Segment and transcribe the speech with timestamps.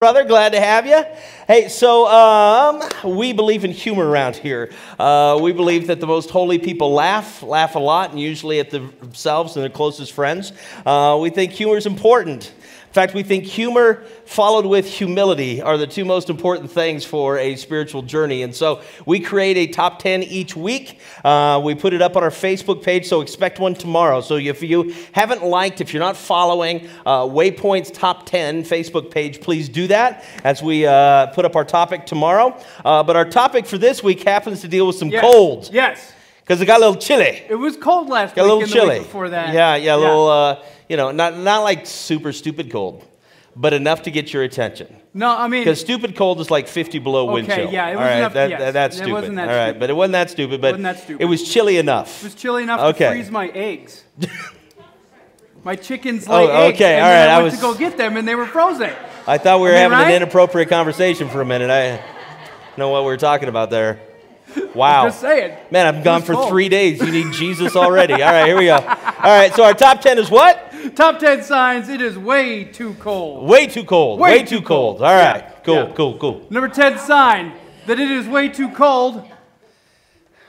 [0.00, 0.24] brother.
[0.24, 1.04] Glad to have you.
[1.46, 4.72] Hey, so um, we believe in humor around here.
[4.98, 8.70] Uh, we believe that the most holy people laugh, laugh a lot, and usually at
[8.70, 10.54] themselves and their closest friends.
[10.86, 12.50] Uh, we think humor is important.
[12.90, 17.38] In fact, we think humor followed with humility are the two most important things for
[17.38, 18.42] a spiritual journey.
[18.42, 20.98] And so we create a top 10 each week.
[21.24, 24.20] Uh, we put it up on our Facebook page, so expect one tomorrow.
[24.20, 29.40] So if you haven't liked, if you're not following uh, Waypoint's top 10 Facebook page,
[29.40, 32.58] please do that as we uh, put up our topic tomorrow.
[32.84, 35.20] Uh, but our topic for this week happens to deal with some Yes.
[35.20, 36.12] colds Yes.
[36.40, 37.40] because it got a little chilly.
[37.48, 38.98] It was cold last Got a week little and the chilly.
[38.98, 39.54] week before that.
[39.54, 40.56] Yeah, yeah, a little, uh,
[40.90, 43.04] you know, not, not like super stupid cold,
[43.54, 44.88] but enough to get your attention.
[45.14, 47.72] no, I mean, Because stupid cold is like 50 below wind Okay, chill.
[47.72, 49.12] yeah, it was right, enough- that, yes, that- that's it stupid.
[49.12, 49.80] wasn't that All right, stupid.
[49.80, 50.60] but it wasn't that stupid.
[50.60, 51.22] But Wasn't that stupid.
[51.22, 52.20] it was chilly enough.
[52.22, 53.04] it was chilly enough Okay.
[53.06, 54.02] to freeze my eggs.
[55.64, 56.74] my chickens Oh, eggs.
[56.76, 58.46] okay, and all right, I I went was- to go get them, and they were
[58.46, 58.90] frozen.
[59.28, 61.70] I thought we were I mean, having an inappropriate conversation for a minute.
[61.70, 62.00] I
[62.76, 64.00] know what we were talking about there.
[64.74, 65.04] Wow.
[65.06, 65.56] Just saying.
[65.70, 66.48] Man, I'm gone for cold.
[66.48, 67.00] three days.
[67.00, 68.14] You need Jesus already.
[68.14, 68.74] All right, here we go.
[68.76, 68.82] All
[69.38, 70.69] right, so our top 10 is what?
[70.94, 73.48] Top 10 signs it is way too cold.
[73.48, 74.18] Way too cold.
[74.20, 74.98] Way Way, too too cold.
[74.98, 75.02] cold.
[75.02, 75.92] All right, Yeah, cool, yeah.
[75.94, 76.46] cool, cool.
[76.50, 77.52] Number 10 sign
[77.86, 79.22] that it is way too cold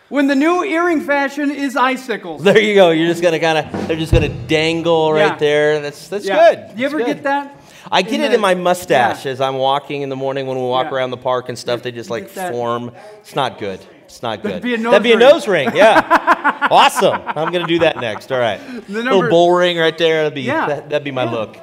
[0.09, 2.43] when the new earring fashion is icicles.
[2.43, 2.89] There you go.
[2.91, 5.35] You're just gonna kind of, they're just gonna dangle right Yeah.
[5.37, 5.79] there.
[5.81, 6.55] That's that's Yeah.
[6.55, 6.79] good.
[6.79, 7.57] You ever That's get that?
[7.91, 9.31] I get in it the- in my mustache Yeah.
[9.31, 11.81] as I'm walking in the morning when we walk around the park and stuff.
[11.81, 12.91] They just like form.
[13.21, 13.79] It's not good.
[14.11, 14.61] It's not good.
[14.61, 15.69] be a nose That'd be a nose ring.
[15.75, 16.67] Yeah.
[16.71, 17.21] awesome.
[17.25, 18.31] I'm gonna do that next.
[18.31, 18.59] All right.
[18.87, 20.23] The Little number- bull ring right there.
[20.23, 20.67] That'd be Yeah.
[20.67, 21.31] that, that'd be my Yeah.
[21.31, 21.57] look.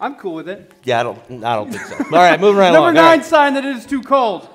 [0.00, 0.70] I'm cool with it.
[0.84, 1.44] Yeah, I don't.
[1.44, 1.96] I don't think so.
[2.04, 2.94] All right, moving right Number along.
[2.94, 3.24] nine All right.
[3.24, 4.48] sign that it is too cold.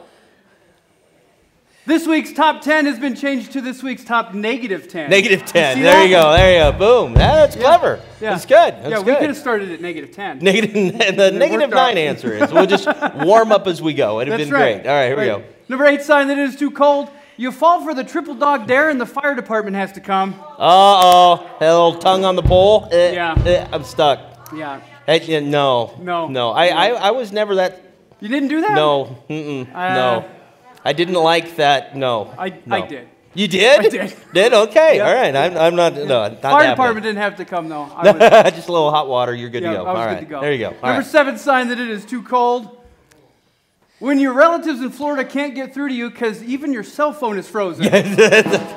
[1.85, 5.09] This week's top 10 has been changed to this week's top negative 10.
[5.09, 5.75] Negative ten.
[5.75, 6.03] see There that?
[6.05, 6.31] you go.
[6.31, 6.77] There you go.
[6.77, 7.13] Boom.
[7.13, 7.99] That's clever.
[8.21, 8.29] Yeah.
[8.29, 8.55] That's good.
[8.75, 9.17] That's yeah, we good.
[9.19, 10.39] could have started at negative 10.
[10.39, 10.71] Negative,
[11.17, 11.75] the negative out.
[11.75, 12.87] nine answer is we'll just
[13.25, 14.21] warm up as we go.
[14.21, 14.75] It'd have That's been right.
[14.83, 14.87] great.
[14.89, 15.43] All right, here we go.
[15.67, 17.09] Number eight sign that it is too cold.
[17.35, 20.35] You fall for the triple dog dare and the fire department has to come.
[20.39, 22.87] Uh oh, a little tongue on the pole.
[22.91, 23.35] Eh, Yeah.
[23.45, 24.19] eh, I'm stuck.
[24.55, 24.81] Yeah.
[25.07, 25.95] Eh, no.
[25.99, 26.27] No.
[26.27, 26.51] No.
[26.51, 27.81] I, I, I was never that.
[28.19, 28.75] You didn't do that?
[28.75, 29.17] No.
[29.29, 30.25] Mm-mm, Uh, no.
[30.85, 31.95] I didn't like that.
[31.95, 32.33] No.
[32.37, 32.75] I- no.
[32.75, 33.07] I did.
[33.35, 33.79] You did?
[33.79, 34.13] I did.
[34.33, 34.53] Did?
[34.53, 34.97] Okay.
[34.97, 35.07] Yeah.
[35.07, 35.35] All right.
[35.35, 35.95] I'm, I'm not.
[35.95, 36.27] No.
[36.29, 37.89] Not Fire department didn't have to come though.
[37.95, 38.11] I
[38.43, 39.33] was, just a little hot water.
[39.33, 39.85] You're good yeah, to go.
[39.85, 40.19] I was All good right.
[40.19, 40.41] to go.
[40.41, 40.65] There you go.
[40.67, 41.05] All Number right.
[41.05, 42.77] seven sign that it is too cold.
[44.03, 47.37] When your relatives in Florida can't get through to you because even your cell phone
[47.37, 47.85] is frozen.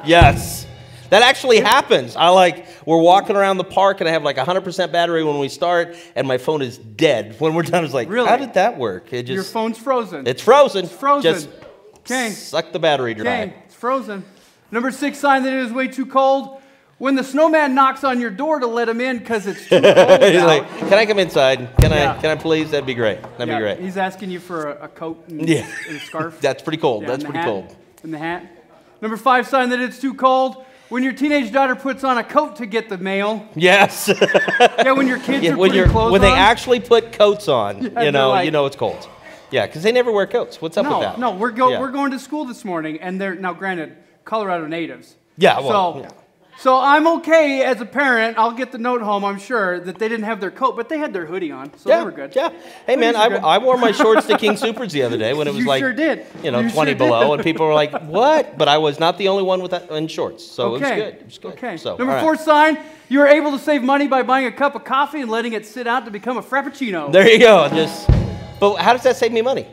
[0.06, 0.68] yes.
[1.10, 2.14] That actually happens.
[2.14, 5.48] I like, we're walking around the park and I have like 100% battery when we
[5.48, 7.34] start and my phone is dead.
[7.40, 8.28] When we're done, it's like, Really?
[8.28, 9.12] how did that work?
[9.12, 10.28] It just, Your phone's frozen.
[10.28, 10.84] it's frozen.
[10.84, 11.22] It's frozen.
[11.34, 11.48] Just
[12.02, 12.30] Okay.
[12.30, 13.22] suck the battery dry.
[13.42, 14.24] Okay, it's frozen.
[14.70, 16.62] Number six sign that it is way too cold.
[16.98, 19.84] When the snowman knocks on your door to let him in because it's too cold
[20.22, 20.46] He's out.
[20.46, 21.68] like, can I come inside?
[21.78, 22.14] Can Yeah.
[22.16, 22.70] I, can I please?
[22.70, 23.20] That'd be great.
[23.22, 23.80] That'd Yeah, be great.
[23.80, 25.66] He's asking you for a, a coat and, Yeah.
[25.88, 26.38] and a scarf.
[26.40, 27.02] That's pretty cold.
[27.02, 27.46] Yeah, That's and the pretty hat.
[27.46, 27.76] cold.
[28.02, 28.50] And the hat.
[29.02, 30.64] Number five sign that it's too cold.
[30.88, 33.46] When your teenage daughter puts on a coat to get the mail.
[33.54, 34.08] Yes.
[34.78, 36.38] Yeah, when your kids Yeah, are when putting you're, clothes when they on.
[36.38, 39.08] actually put coats on, they're you know, like- you know it's cold.
[39.50, 40.62] Yeah, because they never wear coats.
[40.62, 41.18] What's up no, with that?
[41.18, 41.80] no, we're go, Yeah.
[41.80, 45.16] we're going to school this morning, and they're now granted Colorado natives.
[45.36, 46.10] Yeah, well, so, yeah.
[46.58, 48.38] So I'm okay as a parent.
[48.38, 49.24] I'll get the note home.
[49.24, 51.90] I'm sure that they didn't have their coat, but they had their hoodie on, so
[51.90, 52.34] yeah, they were good.
[52.34, 52.50] Yeah.
[52.86, 53.26] Hey man, I.
[53.26, 55.80] I wore my shorts to King Supers the other day when it was You like
[55.80, 56.26] sure did.
[56.42, 57.32] you know You 20 sure below, did.
[57.34, 60.08] and people were like, "What?" But I was not the only one with that in
[60.08, 60.76] shorts, so okay.
[60.76, 61.14] it was good.
[61.14, 61.52] It was good.
[61.54, 61.76] Okay.
[61.76, 62.22] So, Number right.
[62.22, 62.78] four sign:
[63.08, 65.66] you are able to save money by buying a cup of coffee and letting it
[65.66, 67.12] sit out to become a frappuccino.
[67.12, 67.68] There you go.
[67.68, 68.08] Just,
[68.60, 69.66] but how does that save me money?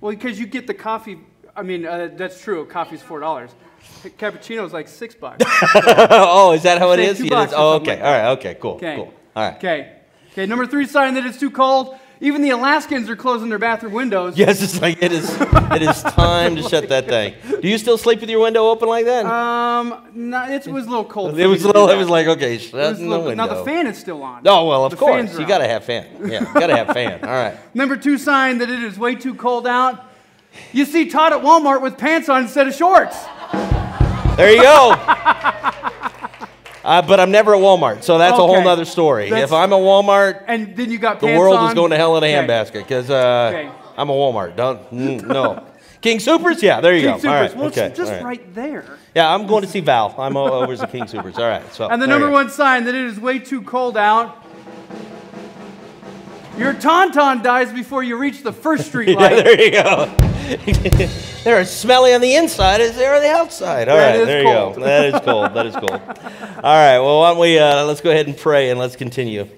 [0.00, 1.18] Well, because you get the coffee.
[1.56, 2.64] I mean, uh, that's true.
[2.66, 3.50] Coffee's four dollars.
[4.18, 5.44] Cappuccino is like six bucks.
[5.74, 7.20] oh, is that how it is?
[7.20, 7.96] It is- Oh, okay.
[7.96, 8.26] like All right.
[8.38, 8.54] Okay.
[8.60, 8.72] Cool.
[8.72, 8.96] Okay.
[8.96, 9.14] Cool.
[9.36, 9.56] All right.
[9.56, 9.92] Okay.
[10.32, 10.46] Okay.
[10.46, 11.96] Number three sign that it's too cold.
[12.22, 14.36] Even the Alaskans are closing their bathroom windows.
[14.36, 15.34] Yes, it's like it is.
[15.40, 17.34] It is time to shut that thing.
[17.62, 19.24] Do you still sleep with your window open like that?
[19.24, 21.38] Um, no, it was a little cold.
[21.40, 21.88] it was a little.
[21.88, 23.34] It was like okay, shut the window.
[23.34, 24.46] Now the fan is still on.
[24.46, 26.06] Oh well, of The course you gotta have fan.
[26.26, 27.24] Yeah, you gotta have fan.
[27.24, 27.56] All right.
[27.74, 30.04] Number two sign that it is way too cold out.
[30.72, 33.16] You see Todd at Walmart with pants on instead of shorts.
[34.40, 34.96] There you go.
[36.82, 38.64] Uh, but I'm never at Walmart, so that's a whole Okay.
[38.64, 39.28] nother story.
[39.28, 41.68] That's- if I'm at Walmart, And then you got the world on.
[41.68, 42.34] is going to hell in a Okay.
[42.48, 43.68] handbasket because uh, Okay.
[43.98, 44.56] I'm a Walmart.
[44.56, 45.62] Don't mm, no.
[46.00, 47.16] King Supers, yeah, there you King go.
[47.18, 47.26] Supers.
[47.34, 48.24] All right, Well, it's okay, just right.
[48.24, 48.86] right there.
[49.14, 50.14] Yeah, I'm going to see Val.
[50.18, 51.36] I'm over to King Supers.
[51.36, 51.62] All right.
[51.74, 54.42] So And the number one sign that it is way too cold out.
[56.56, 59.44] Your tauntaun dies before you reach the first street Yeah, light.
[59.44, 60.06] there you go.
[61.44, 63.88] They're as smelly on the inside as they are on the outside.
[63.88, 64.74] All That right, there cold.
[64.76, 64.84] you go.
[64.86, 65.54] That is cold.
[65.54, 65.92] That is cold.
[66.62, 69.48] All right, well, why don't we uh, let's go ahead and pray and let's continue.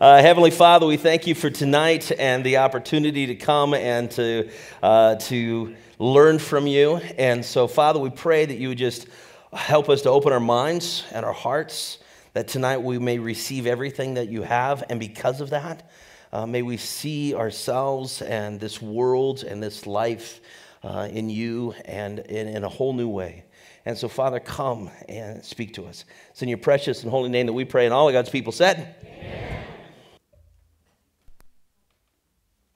[0.00, 4.48] Uh, Heavenly Father, we thank you for tonight and the opportunity to come and to,
[4.82, 6.96] uh, to learn from you.
[7.18, 9.06] And so, Father, we pray that you would just
[9.52, 11.98] help us to open our minds and our hearts,
[12.32, 14.82] that tonight we may receive everything that you have.
[14.88, 15.88] And because of that,
[16.32, 20.40] uh, may we see ourselves and this world and this life
[20.82, 23.44] uh, in you and in, in a whole new way.
[23.84, 26.04] And so, Father, come and speak to us.
[26.30, 28.52] It's in your precious and holy name that we pray, and all of God's people
[28.52, 29.64] said, Amen.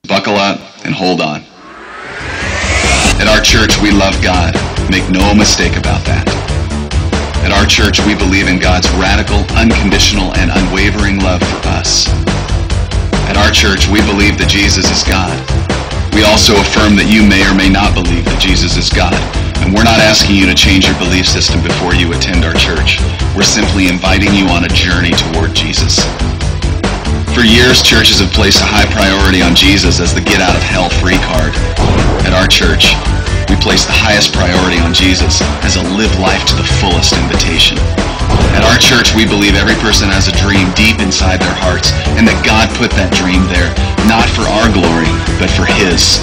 [0.08, 1.42] Buckle up and hold on.
[3.18, 4.54] At our church, we love God.
[4.90, 6.28] Make no mistake about that.
[7.44, 12.06] At our church, we believe in God's radical, unconditional, and unwavering love for us.
[13.26, 15.34] At our church, we believe that Jesus is God.
[16.14, 19.12] We also affirm that you may or may not believe that Jesus is God.
[19.60, 23.02] And we're not asking you to change your belief system before you attend our church.
[23.34, 25.98] We're simply inviting you on a journey toward Jesus.
[27.34, 30.62] For years, churches have placed a high priority on Jesus as the get out of
[30.64, 31.52] hell free card.
[32.24, 32.94] At our church,
[33.48, 37.78] we place the highest priority on Jesus as a live life to the fullest invitation.
[38.58, 42.26] At our church, we believe every person has a dream deep inside their hearts and
[42.26, 43.70] that God put that dream there,
[44.10, 46.18] not for our glory, but for His.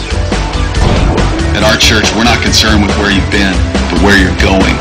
[1.56, 3.56] At our church, we're not concerned with where you've been,
[3.88, 4.76] but where you're going.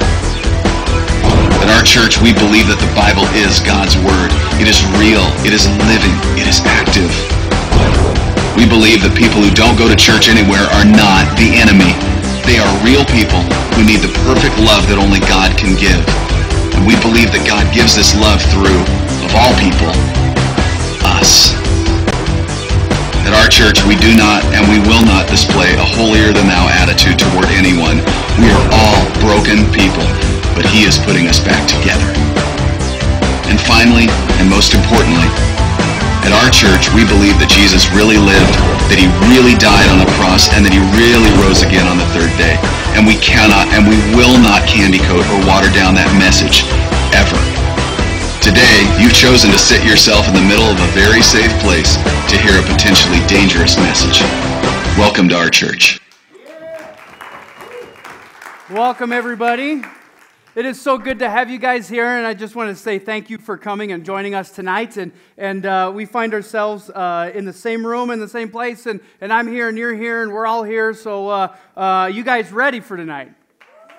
[1.63, 4.35] At our church, we believe that the Bible is God's Word.
[4.59, 5.23] It is real.
[5.47, 6.17] It is living.
[6.35, 7.13] It is active.
[8.59, 12.12] We believe that people who don't go to church anywhere are not the enemy.
[12.47, 13.43] They are real people
[13.75, 16.03] who need the perfect love that only God can give.
[16.77, 18.83] And we believe that God gives this love through,
[19.27, 19.93] of all people,
[21.19, 21.55] us.
[23.27, 27.47] At our church, we do not and we will not display a holier-than-thou attitude toward
[27.55, 28.03] anyone.
[28.39, 30.09] We are all broken people
[30.55, 32.09] but he is putting us back together.
[33.49, 34.07] And finally,
[34.41, 35.29] and most importantly,
[36.23, 38.55] at our church, we believe that Jesus really lived,
[38.87, 42.07] that he really died on the cross, and that he really rose again on the
[42.15, 42.55] third day.
[42.95, 46.63] And we cannot and we will not candy coat or water down that message,
[47.17, 47.39] ever.
[48.39, 51.99] Today, you've chosen to sit yourself in the middle of a very safe place
[52.31, 54.23] to hear a potentially dangerous message.
[54.99, 55.99] Welcome to our church.
[58.71, 59.83] Welcome, everybody.
[60.55, 62.99] It is so good to have you guys here, and I just want to say
[62.99, 64.99] thank you for coming and joining us tonight.
[64.99, 68.85] And, and uh, we find ourselves uh, in the same room, in the same place,
[68.85, 70.93] and, and I'm here, and you're here, and we're all here.
[70.93, 73.33] So, uh, uh you guys ready for tonight?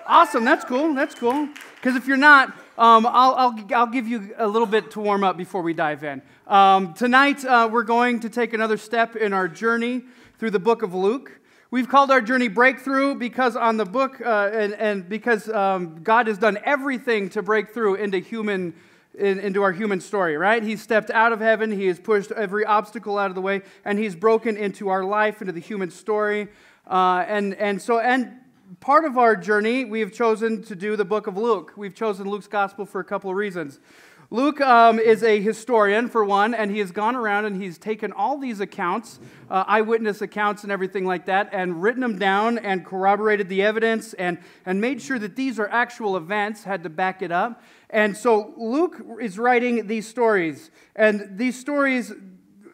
[0.06, 1.48] Awesome, that's cool, that's cool.
[1.74, 5.24] Because if you're not, um, I'll, I'll, I'll give you a little bit to warm
[5.24, 6.22] up before we dive in.
[6.46, 10.04] Um, tonight, uh, we're going to take another step in our journey
[10.38, 11.40] through the book of Luke.
[11.74, 16.28] We've called our journey Breakthrough because on the book, uh, and, and, because um, God
[16.28, 18.74] has done everything to break through into human.
[19.18, 20.60] In, into our human story, right?
[20.60, 21.70] He's stepped out of heaven.
[21.70, 25.40] He has pushed every obstacle out of the way, and he's broken into our life,
[25.40, 26.48] into the human story.
[26.84, 28.32] Uh, and, and so, and
[28.80, 31.72] part of our journey, we have chosen to do the book of Luke.
[31.76, 33.78] We've chosen Luke's gospel for a couple of reasons.
[34.34, 38.10] Luke um, is a historian, for one, and he has gone around and he's taken
[38.10, 42.84] all these accounts, uh, eyewitness accounts and everything like that, and written them down and
[42.84, 47.22] corroborated the evidence and, and made sure that these are actual events, had to back
[47.22, 47.62] it up.
[47.90, 52.12] And so Luke is writing these stories, and these stories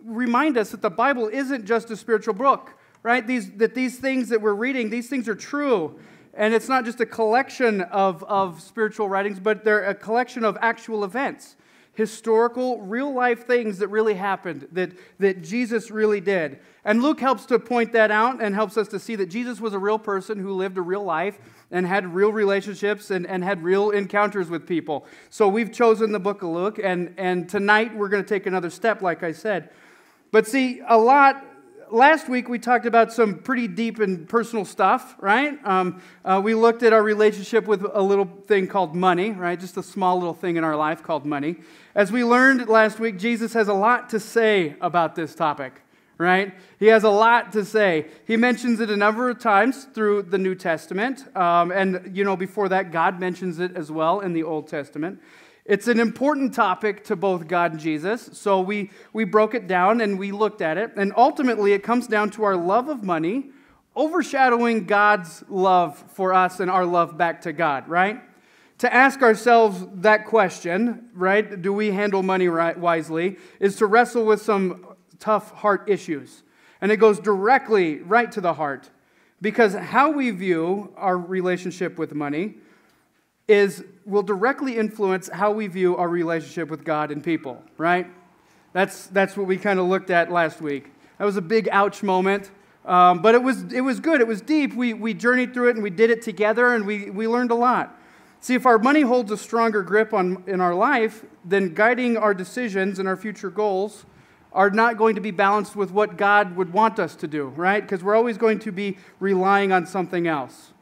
[0.02, 2.72] remind us that the Bible isn't just a spiritual book,
[3.02, 3.26] right?
[3.26, 6.00] These, that these things that we're reading, these things are true.
[6.34, 10.56] And it's not just a collection of, of spiritual writings, but they're a collection of
[10.60, 11.56] actual events,
[11.94, 16.58] historical, real life things that really happened, that, that Jesus really did.
[16.84, 19.74] And Luke helps to point that out and helps us to see that Jesus was
[19.74, 21.38] a real person who lived a real life
[21.70, 25.04] and had real relationships and, and had real encounters with people.
[25.28, 28.70] So we've chosen the book of Luke, and, and tonight we're going to take another
[28.70, 29.70] step, like I said.
[30.32, 31.44] But see, a lot
[31.92, 35.58] last week we talked about some pretty deep and personal stuff, right?
[35.64, 39.58] Um, uh, we looked at our relationship with a little thing called money, right?
[39.58, 41.56] Just a small little thing in our life called money.
[41.94, 45.80] As we learned last week, Jesus has a lot to say about this topic,
[46.18, 46.54] right?
[46.78, 48.06] He has a lot to say.
[48.26, 51.24] He mentions it a number of times through the New Testament.
[51.36, 55.20] Um, and, you know, before that, God mentions it as well in the Old Testament.
[55.70, 58.30] It's an important topic to both God and Jesus.
[58.32, 60.90] So we, we broke it down and we looked at it.
[60.96, 63.52] And ultimately, it comes down to our love of money
[63.94, 68.20] overshadowing God's love for us and our love back to God, right?
[68.78, 71.62] To ask ourselves that question, right?
[71.62, 73.36] Do we handle money right, wisely?
[73.60, 74.84] Is to wrestle with some
[75.20, 76.42] tough heart issues.
[76.80, 78.90] And it goes directly right to the heart.
[79.40, 82.56] Because how we view our relationship with money
[83.50, 88.06] is will directly influence how we view our relationship with God and people, right?
[88.72, 90.92] That's, that's what we kind of looked at last week.
[91.18, 92.50] That was a big ouch moment.
[92.84, 94.20] Um, but it was, it was good.
[94.20, 94.74] It was deep.
[94.74, 97.56] We, we journeyed through it and we did it together and we, we learned a
[97.56, 98.00] lot.
[98.40, 102.32] See, if our money holds a stronger grip on, in our life, then guiding our
[102.32, 104.06] decisions and our future goals
[104.52, 107.82] are not going to be balanced with what God would want us to do, right?
[107.82, 110.72] Because we're always going to be relying on something else.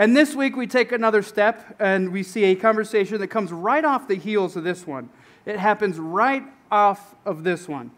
[0.00, 3.84] And this week we take another step and we see a conversation that comes right
[3.84, 5.10] off the heels of this one.
[5.44, 7.90] It happens right off of this one.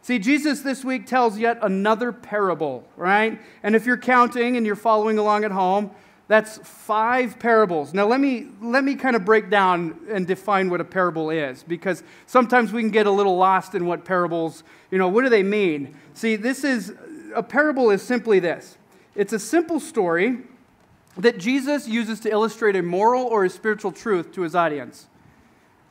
[0.00, 3.38] See, Jesus this week tells yet another parable, right?
[3.62, 5.90] And if you're counting and you're following along at home,
[6.26, 7.92] that's five parables.
[7.92, 11.64] Now, let me, let me kind of break down and define what a parable is,
[11.64, 15.28] because sometimes we can get a little lost in what parables, you know, what do
[15.28, 15.94] they mean?
[16.14, 16.94] See, this is,
[17.34, 18.78] a parable is simply this
[19.14, 20.38] it's a simple story
[21.16, 25.08] that Jesus uses to illustrate a moral or a spiritual truth to his audience.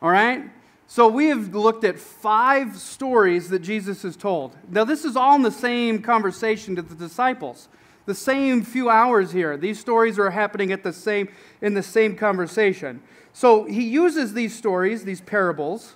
[0.02, 0.50] All right?
[0.88, 4.58] So we have looked at five stories that Jesus has told.
[4.68, 7.70] Now, this is all in the same conversation to the disciples.
[8.08, 9.56] The same few hours here.
[9.56, 11.30] These stories are happening at the same,
[11.62, 13.02] in the same conversation.
[13.32, 15.96] So he uses these stories, these parables,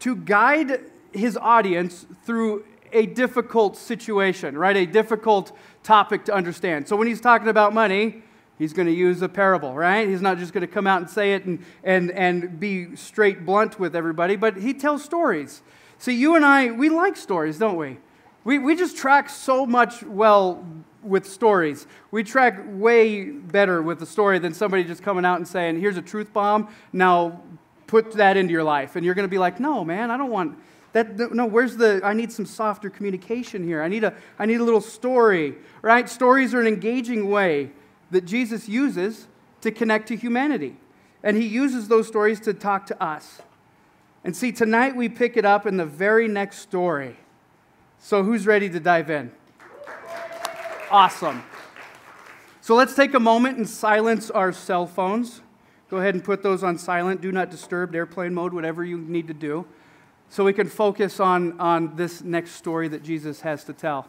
[0.00, 0.80] to guide
[1.12, 4.76] his audience through a difficult situation, right?
[4.76, 6.88] A difficult topic to understand.
[6.88, 8.22] So when he's talking about money,
[8.60, 10.06] He's going to use a parable, right?
[10.06, 13.46] He's not just going to come out and say it and, and, and be straight
[13.46, 15.62] blunt with everybody, but he tells stories.
[15.96, 17.96] See, you and I, we like stories, don't we?
[18.44, 20.62] We, we just track so much well
[21.02, 21.86] with stories.
[22.10, 25.96] We track way better with a story than somebody just coming out and saying, here's
[25.96, 27.40] a truth bomb, now
[27.86, 28.94] put that into your life.
[28.94, 30.58] And you're going to be like, no, man, I don't want
[30.92, 31.32] that.
[31.32, 33.82] No, where's the, I need some softer communication here.
[33.82, 36.08] I need a, I need a little story, right?
[36.08, 37.70] Stories are an engaging way
[38.10, 39.26] that Jesus uses
[39.60, 40.76] to connect to humanity.
[41.22, 43.42] And he uses those stories to talk to us.
[44.24, 47.16] And see, tonight we pick it up in the very next story.
[47.98, 49.30] So, who's ready to dive in?
[50.90, 51.42] Awesome.
[52.62, 55.42] So, let's take a moment and silence our cell phones.
[55.90, 59.26] Go ahead and put those on silent, do not disturb, airplane mode, whatever you need
[59.26, 59.66] to do,
[60.30, 64.08] so we can focus on, on this next story that Jesus has to tell.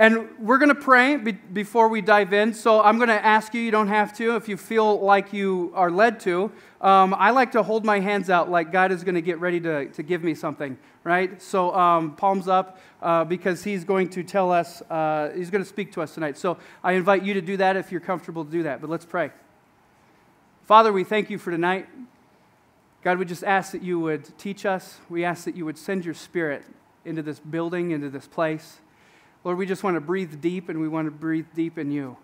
[0.00, 2.54] And we're going to pray be- before we dive in.
[2.54, 5.70] So I'm going to ask you, you don't have to, if you feel like you
[5.74, 6.50] are led to.
[6.80, 9.60] Um, I like to hold my hands out like God is going to get ready
[9.60, 11.42] to, to give me something, right?
[11.42, 15.68] So um, palms up uh, because He's going to tell us, uh, He's going to
[15.68, 16.38] speak to us tonight.
[16.38, 18.80] So I invite you to do that if you're comfortable to do that.
[18.80, 19.30] But let's pray.
[20.64, 21.86] Father, we thank you for tonight.
[23.04, 24.98] God, we just ask that you would teach us.
[25.08, 26.64] We ask that you would send your spirit
[27.04, 28.78] into this building, into this place.
[29.44, 32.16] Lord, we just want to breathe deep and we want to breathe deep in you.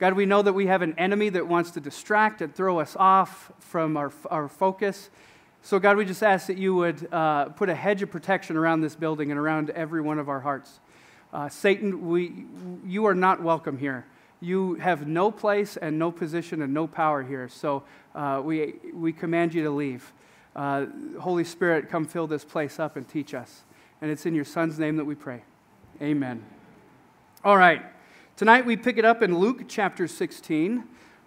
[0.00, 2.96] God, we know that we have an enemy that wants to distract and throw us
[2.98, 5.10] off from our, our focus.
[5.62, 8.80] So, God, we just ask that you would uh, put a hedge of protection around
[8.80, 10.80] this building and around every one of our hearts.
[11.32, 12.46] Uh, Satan, we,
[12.84, 14.04] you are not welcome here.
[14.44, 17.48] You have no place and no position and no power here.
[17.48, 17.82] So,
[18.14, 20.12] uh, we, we command you to leave.
[20.54, 20.84] Uh,
[21.18, 23.62] Holy Spirit, come fill this place up and teach us.
[24.02, 25.44] And it's in your Son's name that we pray.
[26.02, 26.44] Amen.
[27.42, 27.82] All right.
[28.36, 30.84] Tonight we pick it up in Luke chapter 16.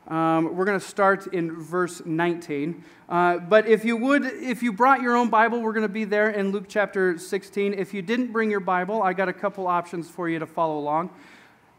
[0.09, 2.83] Um, we're going to start in verse 19.
[3.09, 6.05] Uh, but if you would, if you brought your own Bible, we're going to be
[6.05, 7.73] there in Luke chapter 16.
[7.73, 10.77] If you didn't bring your Bible, I got a couple options for you to follow
[10.77, 11.09] along.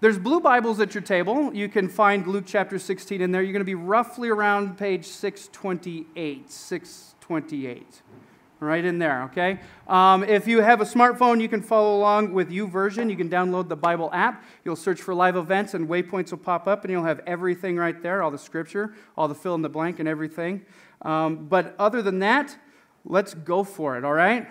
[0.01, 1.53] There's blue Bibles at your table.
[1.53, 3.43] You can find Luke chapter 16 in there.
[3.43, 6.49] You're going to be roughly around page 628.
[6.53, 8.03] 628
[8.61, 9.59] right in there, okay?
[9.89, 13.11] Um, if you have a smartphone, you can follow along with YouVersion.
[13.11, 14.45] You can download the Bible app.
[14.65, 18.01] You'll search for live events, and waypoints will pop up, and you'll have everything right
[18.01, 20.65] there all the scripture, all the fill in the blank, and everything.
[21.03, 22.57] Um, but other than that,
[23.05, 24.47] let's go for it, all right?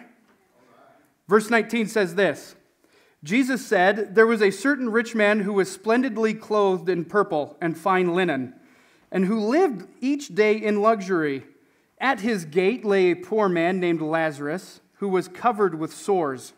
[1.30, 2.56] Verse 19 says this
[3.24, 7.78] Jesus said, There was a certain rich man who was splendidly clothed in purple and
[7.78, 8.54] fine linen,
[9.12, 11.44] and who lived each day in luxury.
[12.00, 16.54] At his gate lay a poor man named Lazarus, who was covered with sores.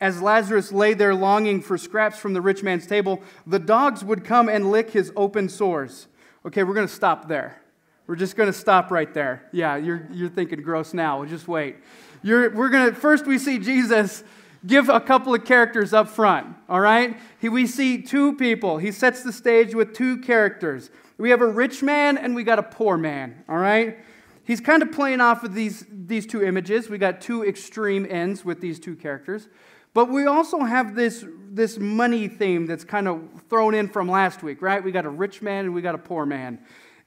[0.00, 4.24] As Lazarus lay there longing for scraps from the rich man's table, the dogs would
[4.24, 6.06] come and lick his open sores.
[6.46, 7.60] Okay, we're going to stop there.
[8.06, 9.46] We're just going to stop right there.
[9.52, 11.22] Yeah, you're, you're thinking gross now.
[11.26, 11.76] Just wait.
[12.22, 14.24] You're, we're going to, first, we see Jesus
[14.66, 17.18] give a couple of characters up front, all right?
[17.40, 18.78] He, we see two people.
[18.78, 20.90] He sets the stage with two characters.
[21.18, 23.98] We have a rich man and we got a poor man, all right?
[24.44, 26.88] He's kind of playing off of these, these two images.
[26.88, 29.48] We got two extreme ends with these two characters.
[29.92, 34.42] But we also have this, this money theme that's kind of thrown in from last
[34.42, 34.82] week, right?
[34.82, 36.60] We got a rich man and we got a poor man.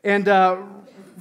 [0.03, 0.63] And uh,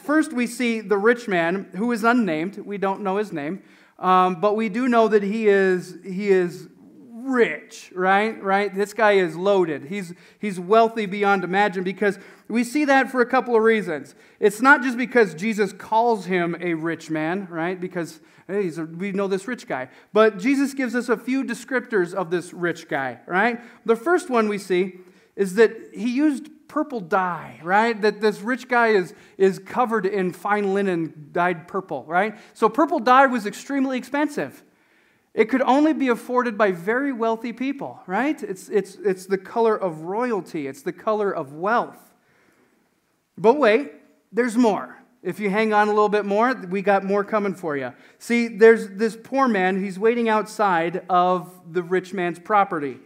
[0.03, 2.59] first we see the rich man, who is unnamed.
[2.59, 3.63] We don't know his name.
[4.03, 6.69] Um, but we do know that he is, he is
[7.13, 8.43] rich, right?
[8.43, 8.75] Right?
[8.75, 9.85] This guy is loaded.
[9.85, 12.19] He's, he's wealthy beyond imagine because
[12.49, 14.17] we see that for a couple of reasons.
[14.41, 17.81] It's not just because Jesus calls him a rich man, right?
[17.81, 19.89] Because hey, a, we know this rich guy.
[20.13, 23.61] But Jesus gives us a few descriptors of this rich guy, right?
[23.87, 24.99] The first one we see
[25.37, 28.01] is that he used purple dye, right?
[28.01, 32.35] That this rich guy is, is covered in fine linen dyed purple, right?
[32.55, 34.63] So purple dye was extremely expensive.
[35.35, 38.43] It could only be afforded by very wealthy people, right?
[38.43, 42.15] It's, it's, it's the color of royalty, it's the color of wealth.
[43.37, 43.93] But wait,
[44.33, 44.97] there's more.
[45.23, 47.93] If you hang on a little bit more, we got more coming for you.
[48.19, 52.99] See, there's this poor man, he's waiting outside of the rich man's property.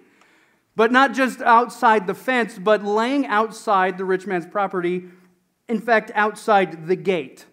[0.77, 5.07] But not just outside the fence, but laying outside the rich man's property,
[5.69, 7.47] in fact, outside the gate.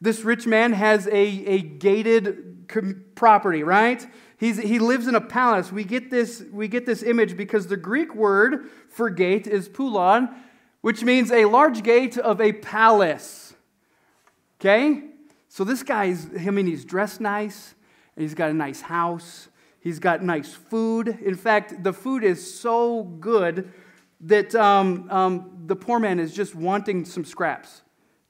[0.00, 2.66] This rich man has a, a gated
[3.14, 4.04] property, right?
[4.38, 5.70] He's, he lives in a palace.
[5.70, 10.28] We get, this, we get this image because the Greek word for gate is poulon,
[10.80, 13.54] which means a large gate of a palace.
[14.60, 15.04] Okay?
[15.48, 17.74] So this guy's, I mean, he's dressed nice,
[18.14, 19.48] and he's got a nice house,
[19.86, 21.06] he's got nice food.
[21.24, 23.72] In fact, the food is so good
[24.20, 27.82] that um, um, the poor man is just wanting some scraps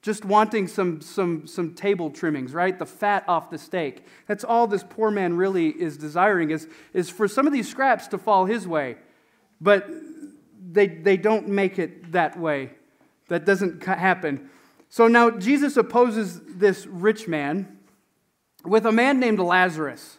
[0.02, 2.78] just wanting some, some, some table trimmings, right?
[2.78, 4.06] The fat off the steak.
[4.28, 8.06] That's all this poor man really is desiring, is, is for some of these scraps
[8.08, 8.98] to fall his way.
[9.60, 9.90] But
[10.70, 12.70] they, they don't make it that way.
[13.30, 14.48] That doesn't happen.
[14.88, 17.76] So now Jesus opposes this rich man
[18.64, 20.15] with a man named Lazarus,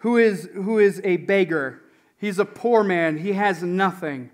[0.00, 1.80] who is, who is a beggar.
[2.18, 4.30] He's a poor man, he has nothing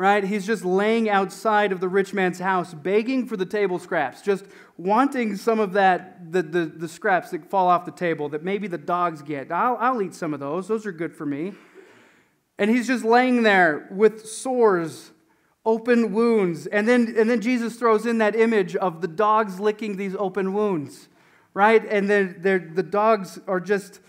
[0.00, 0.24] right?
[0.24, 4.46] He's just laying outside of the rich man's house, begging for the table scraps, just
[4.78, 8.66] wanting some of that, the, the, the scraps that fall off the table that maybe
[8.66, 9.52] the dogs get.
[9.52, 11.52] I'll, I'll eat some of those, those are good for me.
[12.58, 15.10] And he's just laying there with sores,
[15.66, 16.66] open wounds.
[16.66, 20.54] And then, and then Jesus throws in that image of the dogs licking these open
[20.54, 21.08] wounds,
[21.52, 21.84] right?
[21.84, 24.00] And then the dogs are just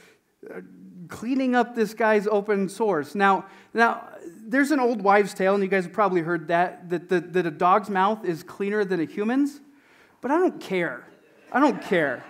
[1.11, 3.13] cleaning up this guy's open sores.
[3.13, 4.07] Now, now
[4.47, 7.45] there's an old wives' tale, and you guys have probably heard that, that, the, that
[7.45, 9.59] a dog's mouth is cleaner than a human's.
[10.21, 11.05] But I don't care.
[11.51, 12.23] I don't care.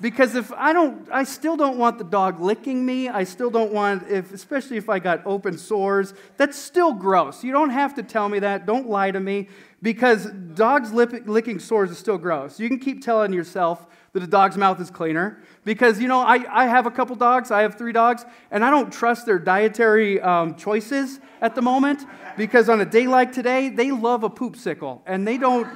[0.00, 3.08] Because if I don't, I still don't want the dog licking me.
[3.08, 6.12] I still don't want, if, especially if I got open sores.
[6.36, 7.42] That's still gross.
[7.42, 8.66] You don't have to tell me that.
[8.66, 9.48] Don't lie to me.
[9.80, 12.60] Because dogs lip, licking sores is still gross.
[12.60, 13.86] You can keep telling yourself
[14.16, 15.36] that a dog's mouth is cleaner.
[15.66, 18.70] Because, you know, I, I have a couple dogs, I have three dogs, and I
[18.70, 22.06] don't trust their dietary um, choices at the moment.
[22.34, 25.68] Because on a day like today, they love a poop sickle, and they don't,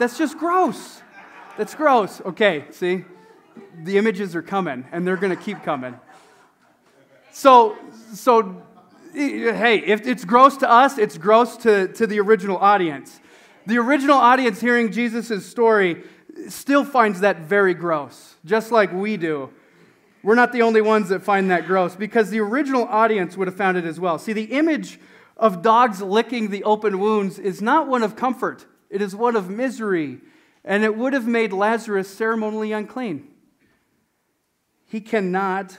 [0.00, 1.00] that's just gross.
[1.56, 2.20] That's gross.
[2.22, 3.04] Okay, see?
[3.84, 5.94] The images are coming, and they're going to keep coming.
[7.30, 7.78] So,
[8.12, 8.66] so,
[9.14, 13.20] hey, if it's gross to us, it's gross to, to the original audience.
[13.64, 16.02] The original audience hearing Jesus' story
[16.48, 19.50] still finds that very gross, just like we do.
[20.22, 23.56] We're not the only ones that find that gross because the original audience would have
[23.56, 24.18] found it as well.
[24.18, 24.98] See, the image
[25.36, 29.48] of dogs licking the open wounds is not one of comfort, it is one of
[29.48, 30.18] misery,
[30.64, 33.28] and it would have made Lazarus ceremonially unclean.
[34.84, 35.78] He cannot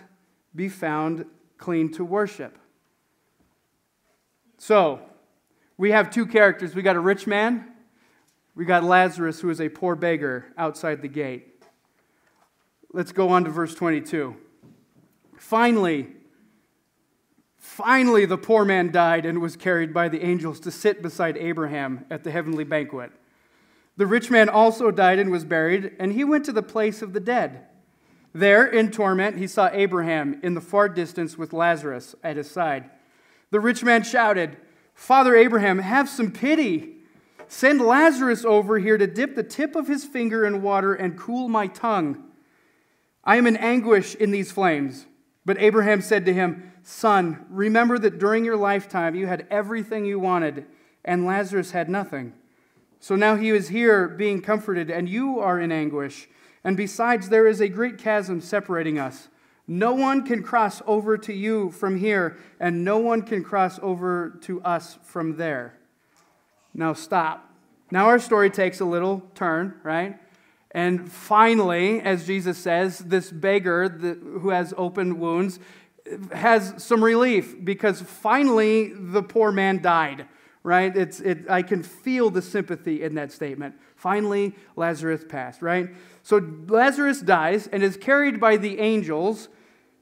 [0.56, 1.26] be found
[1.58, 2.58] clean to worship.
[4.58, 5.00] So,
[5.78, 6.76] we have two characters.
[6.76, 7.71] We got a rich man
[8.56, 11.64] we got Lazarus, who is a poor beggar outside the gate.
[12.94, 14.36] Let's go on to verse 22.
[15.38, 16.08] Finally,
[17.58, 22.06] finally, the poor man died and was carried by the angels to sit beside Abraham
[22.10, 23.12] at the heavenly banquet.
[23.96, 27.14] The rich man also died and was buried, and he went to the place of
[27.14, 27.66] the dead.
[28.34, 32.90] There, in torment, he saw Abraham in the far distance with Lazarus at his side.
[33.52, 34.58] The rich man shouted,
[34.94, 37.01] Father Abraham, have some pity
[37.54, 41.50] Send Lazarus over here to dip the tip of his finger in water and cool
[41.50, 42.24] my tongue.
[43.26, 45.06] I am in anguish in these flames.
[45.46, 50.18] But Abraham said to him, Son, remember that during your lifetime you had everything you
[50.18, 50.66] wanted,
[51.04, 52.32] and Lazarus had nothing.
[53.02, 56.30] So now he is here being comforted, and you are in anguish.
[56.64, 59.28] And besides, there is a great chasm separating us.
[59.68, 64.40] No one can cross over to you from here, and no one can cross over
[64.44, 65.81] to us from there.
[66.74, 67.50] Now stop.
[67.92, 70.18] Now our story takes a little turn, right?
[70.72, 75.60] And finally, as Jesus says, this beggar who has open wounds
[76.34, 80.28] has some relief because finally the poor man died,
[80.64, 80.96] right?
[80.96, 83.76] It's, it, I can feel the sympathy in that statement.
[83.96, 85.90] Finally, Lazarus passed, right?
[86.24, 89.50] So Lazarus dies and is carried by the angels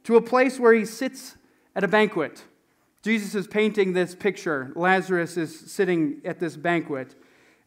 [0.04, 1.36] to a place where he sits
[1.76, 2.44] at a banquet.
[3.02, 4.72] Jesus is painting this picture.
[4.76, 7.16] Lazarus is sitting at this banquet.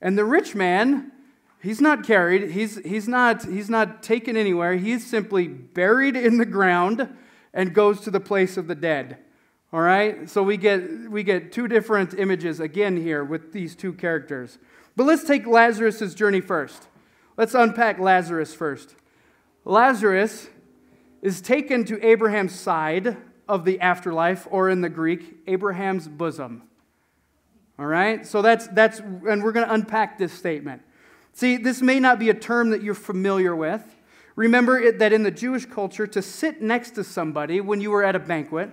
[0.01, 1.13] And the rich man,
[1.63, 4.77] he's not carried, he's, he's, not, he's not taken anywhere.
[4.77, 7.09] He's simply buried in the ground
[7.55, 9.19] and goes to the place of the dead.
[9.73, 10.29] All right?
[10.29, 14.59] So we get, we get two different images again here with these two characters.
[14.97, 16.89] But let's take Lazarus' journey first.
[17.39, 18.95] Let's unpack Lazarus first.
[19.65, 20.49] Lazarus
[21.23, 23.17] is taken to Abraham's side
[23.49, 26.63] of the afterlife, or in the Greek, Abraham's bosom.
[27.79, 28.27] All right?
[28.27, 30.83] So that's, that's and we're going to unpack this statement.
[31.33, 33.83] See, this may not be a term that you're familiar with.
[34.37, 38.05] Remember it, that in the Jewish culture, to sit next to somebody when you were
[38.05, 38.71] at a banquet,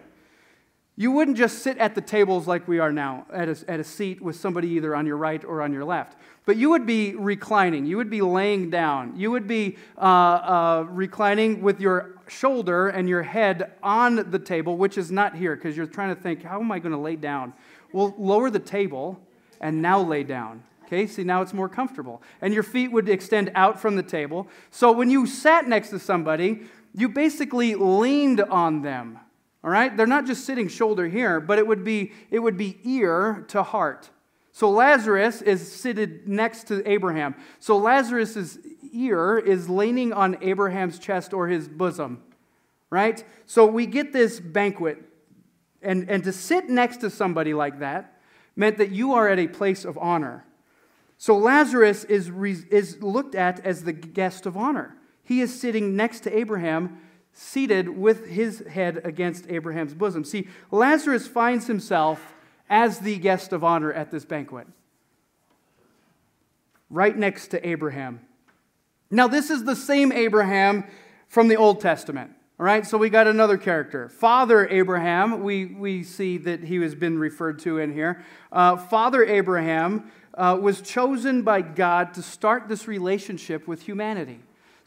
[0.99, 3.85] you wouldn't just sit at the tables like we are now, at a, at a
[3.85, 6.17] seat with somebody either on your right or on your left.
[6.45, 7.85] But you would be reclining.
[7.85, 9.13] You would be laying down.
[9.15, 14.75] You would be uh, uh, reclining with your shoulder and your head on the table,
[14.75, 17.15] which is not here because you're trying to think, how am I going to lay
[17.15, 17.53] down?
[17.93, 19.21] Well, lower the table
[19.61, 20.63] and now lay down.
[20.83, 22.21] Okay, see, now it's more comfortable.
[22.41, 24.49] And your feet would extend out from the table.
[24.69, 29.19] So when you sat next to somebody, you basically leaned on them.
[29.63, 29.95] All right?
[29.95, 33.63] They're not just sitting shoulder here, but it would be, it would be ear to
[33.63, 34.09] heart.
[34.51, 37.35] So Lazarus is seated next to Abraham.
[37.59, 38.59] So Lazarus's
[38.91, 42.23] ear is leaning on Abraham's chest or his bosom.
[42.89, 43.23] Right?
[43.45, 45.03] So we get this banquet.
[45.81, 48.19] And, and to sit next to somebody like that
[48.55, 50.45] meant that you are at a place of honor.
[51.17, 52.29] So Lazarus is,
[52.69, 54.95] is looked at as the guest of honor.
[55.23, 56.97] He is sitting next to Abraham
[57.39, 60.25] seated with his head against Abraham's bosom.
[60.25, 62.33] See, Lazarus finds himself
[62.69, 64.67] as the guest of honor at this banquet,
[66.89, 68.19] right next to Abraham.
[69.09, 70.83] Now, this is the same Abraham
[71.29, 72.31] from the Old Testament.
[72.59, 74.09] All right, so we got another character.
[74.09, 78.21] Father Abraham, we, we see that he has been referred to in here.
[78.51, 84.41] Uh, Father Abraham uh, was chosen by God to start this relationship with humanity.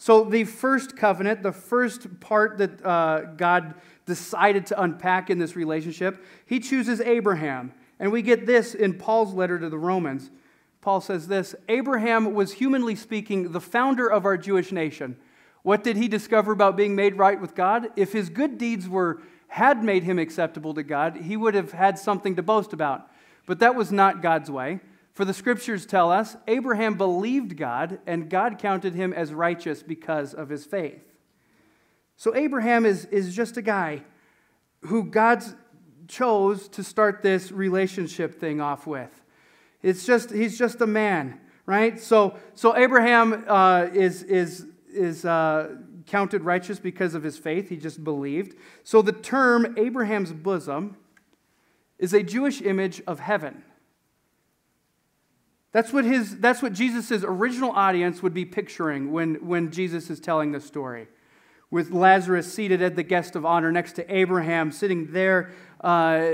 [0.04, 5.54] So, the first covenant, the first part that uh, God decided to unpack in this
[5.54, 7.72] relationship, he chooses Abraham.
[8.00, 10.32] And we get this in Paul's letter to the Romans.
[10.80, 15.16] Paul says this Abraham was, humanly speaking, the founder of our Jewish nation.
[15.62, 17.90] What did he discover about being made right with God?
[17.94, 21.96] If his good deeds were, had made him acceptable to God, he would have had
[21.96, 23.08] something to boast about.
[23.46, 24.80] But that was not God's way.
[25.12, 30.32] For the scriptures tell us Abraham believed God, and God counted him as righteous because
[30.32, 31.02] of his faith.
[32.16, 34.02] So Abraham is, is just a guy
[34.82, 35.44] who God
[36.08, 39.22] chose to start this relationship thing off with.
[39.82, 42.00] It's just, he's just a man, right?
[42.00, 47.68] So, so Abraham uh, is, is, is uh, counted righteous because of his faith.
[47.68, 48.56] He just believed.
[48.82, 50.96] So the term Abraham's bosom
[51.98, 53.64] is a Jewish image of heaven.
[55.72, 60.20] That's what, his, that's what Jesus' original audience would be picturing when, when Jesus is
[60.20, 61.08] telling the story.
[61.70, 66.32] With Lazarus seated at the guest of honor next to Abraham, sitting there uh,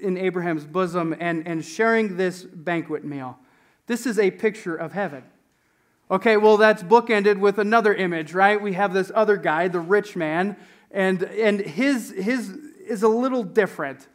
[0.00, 3.38] in Abraham's bosom and, and sharing this banquet meal.
[3.88, 5.24] This is a picture of heaven.
[6.08, 8.60] Okay, well, that's bookended with another image, right?
[8.60, 10.56] We have this other guy, the rich man,
[10.92, 12.50] and, and his, his
[12.86, 14.06] is a little different.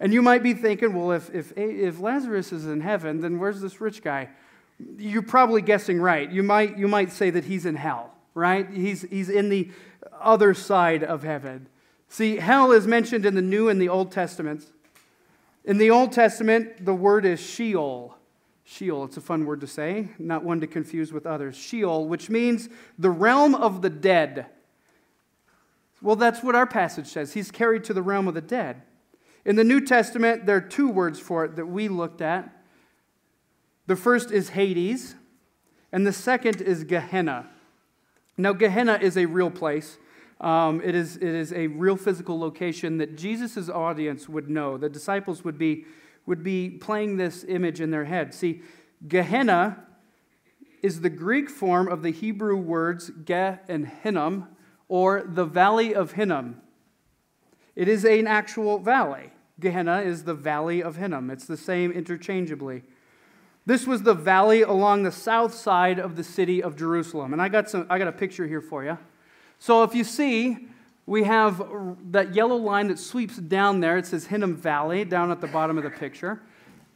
[0.00, 3.60] And you might be thinking, well, if, if, if Lazarus is in heaven, then where's
[3.60, 4.30] this rich guy?
[4.96, 6.30] You're probably guessing right.
[6.30, 8.68] You might, you might say that he's in hell, right?
[8.70, 9.70] He's, he's in the
[10.18, 11.68] other side of heaven.
[12.08, 14.72] See, hell is mentioned in the New and the Old Testaments.
[15.66, 18.16] In the Old Testament, the word is Sheol.
[18.64, 21.56] Sheol, it's a fun word to say, not one to confuse with others.
[21.56, 24.46] Sheol, which means the realm of the dead.
[26.00, 27.34] Well, that's what our passage says.
[27.34, 28.82] He's carried to the realm of the dead.
[29.44, 32.50] In the New Testament, there are two words for it that we looked at.
[33.86, 35.14] The first is Hades,
[35.90, 37.48] and the second is Gehenna.
[38.36, 39.98] Now, Gehenna is a real place.
[40.40, 44.78] Um, it, is, it is a real physical location that Jesus' audience would know.
[44.78, 45.84] The disciples would be,
[46.26, 48.32] would be playing this image in their head.
[48.32, 48.62] See,
[49.06, 49.84] Gehenna
[50.82, 54.48] is the Greek form of the Hebrew words geh and Hinnom,
[54.88, 56.60] or the Valley of Hinnom.
[57.76, 59.32] It is an actual valley.
[59.58, 61.30] Gehenna is the valley of Hinnom.
[61.30, 62.82] It's the same interchangeably.
[63.66, 67.32] This was the valley along the south side of the city of Jerusalem.
[67.32, 68.98] And I got, some, I got a picture here for you.
[69.58, 70.68] So if you see,
[71.06, 71.62] we have
[72.10, 73.98] that yellow line that sweeps down there.
[73.98, 76.40] It says Hinnom Valley down at the bottom of the picture.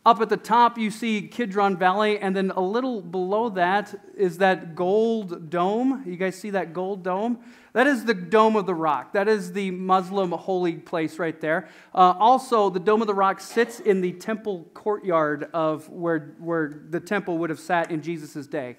[0.07, 4.39] Up at the top, you see Kidron Valley, and then a little below that is
[4.39, 6.03] that gold dome.
[6.07, 7.39] You guys see that gold dome?
[7.73, 9.15] That is the Dome of the Rock.
[9.15, 11.69] That is the Muslim holy place right there.
[11.95, 16.73] Uh, also, the Dome of the Rock sits in the temple courtyard of where, where
[16.91, 18.77] the temple would have sat in Jesus' day.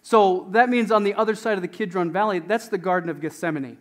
[0.00, 3.20] So that means on the other side of the Kidron Valley, that's the Garden of
[3.20, 3.78] Gethsemane,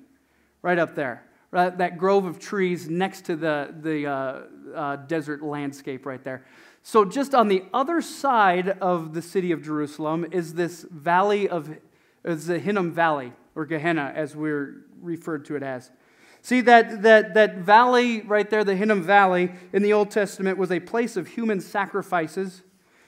[0.61, 1.23] right up there.
[1.49, 4.41] Right, that grove of trees next to the, the uh,
[4.75, 6.43] uh, desert landscape right there.
[6.89, 11.69] So, just on the other side of the city of Jerusalem is this valley of,
[12.23, 15.91] is the Hinnom Valley, or Gehenna, as we're referred to it as.
[16.41, 20.71] See, that, that, that valley right there, the Hinnom Valley, in the Old Testament was
[20.71, 22.61] a place of human sacrifices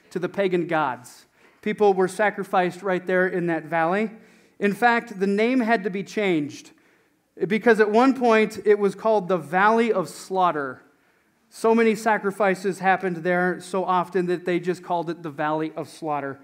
[0.09, 1.25] to the pagan gods.
[1.61, 4.11] People were sacrificed right there in that valley.
[4.59, 6.71] In fact, the name had to be changed
[7.47, 10.81] because at one point it was called the Valley of Slaughter.
[11.49, 15.89] So many sacrifices happened there so often that they just called it the Valley of
[15.89, 16.39] Slaughter.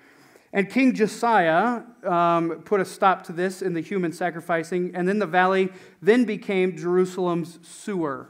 [0.52, 5.20] And King Josiah um, put a stop to this in the human sacrificing, and then
[5.20, 5.70] the valley
[6.02, 8.30] then became Jerusalem's sewer.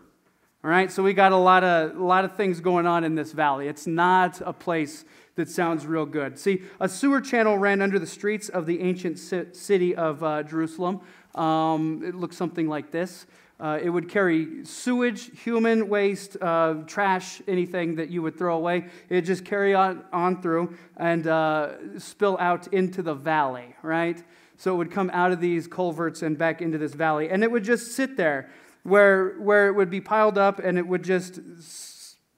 [0.64, 3.14] All right, so we got a lot of, a lot of things going on in
[3.14, 3.68] this valley.
[3.68, 6.40] It's not a place that sounds real good.
[6.40, 11.02] See, a sewer channel ran under the streets of the ancient city of uh, Jerusalem.
[11.36, 13.28] Um, it looks something like this.
[13.60, 18.86] Uh, it would carry sewage, human waste, uh, trash, anything that you would throw away.
[19.10, 24.22] It would just carry on, on through and uh, spill out into the valley, right?
[24.58, 27.30] So it would come out of these culverts and back into this valley.
[27.30, 28.50] And it would just sit there
[28.84, 31.40] where, where it would be piled up and it would just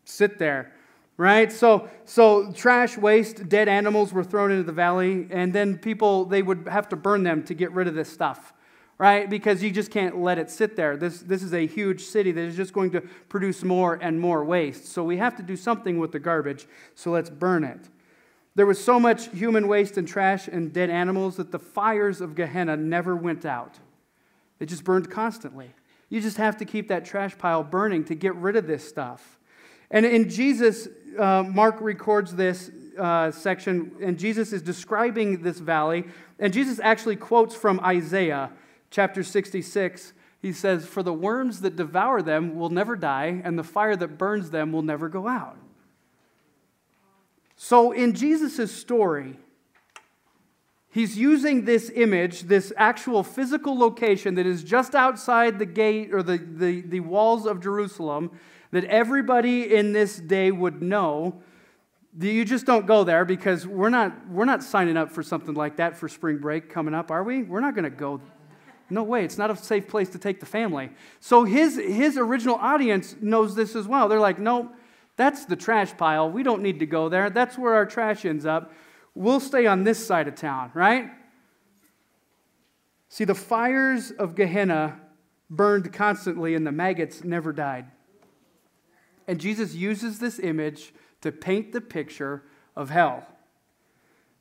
[0.06, 0.72] sit there
[1.18, 6.26] right so so trash waste dead animals were thrown into the valley and then people
[6.26, 8.54] they would have to burn them to get rid of this stuff
[8.98, 9.30] right?
[9.30, 10.98] Because you just can't let it sit there.
[10.98, 14.44] This, this is a huge city that is just going to produce more and more
[14.44, 14.88] waste.
[14.88, 17.82] So we have to do something with the garbage, so let's burn it.
[18.56, 22.34] There was so much human waste and trash and dead animals that the fires of
[22.34, 23.78] Gehenna never went out.
[24.58, 25.76] They just burned constantly.
[26.10, 29.38] You just have to keep that trash pile burning to get rid of this stuff.
[29.92, 30.88] And in Jesus,
[31.20, 36.06] uh, Mark records this uh, section, and Jesus is describing this valley.
[36.40, 38.52] And Jesus actually quotes from Isaiah
[38.98, 43.64] chapter 66, he says, For the worms that devour them will never die, and the
[43.64, 45.56] fire that burns them will never go out.
[47.56, 49.38] So in Jesus' story,
[50.90, 56.24] he's using this image, this actual physical location that is just outside the gate or
[56.24, 58.32] the, the, the walls of Jerusalem,
[58.72, 61.44] that everybody in this day would know.
[62.20, 65.76] You just don't go there because we're not, we're not signing up for something like
[65.76, 67.44] that for spring break coming up, are we?
[67.44, 68.22] We're not going to go
[68.89, 70.89] no way, it's not a safe place to take the family.
[71.19, 74.08] So his, his original audience knows this as well.
[74.08, 74.71] They're like, no,
[75.15, 76.30] that's the trash pile.
[76.30, 77.30] We don't need to go there.
[77.30, 78.73] That's where our trash ends up.
[79.15, 81.10] We'll stay on this side of town, right?
[83.10, 85.00] See, the fires of Gehenna
[85.50, 87.86] burned constantly and the maggots never died.
[89.28, 92.43] And Jesus uses this image to paint the picture
[92.76, 93.26] of hell.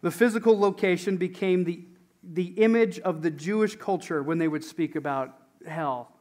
[0.02, 1.84] The physical location became the
[2.32, 5.36] the image of the Jewish culture when they would speak about
[5.66, 6.12] hell.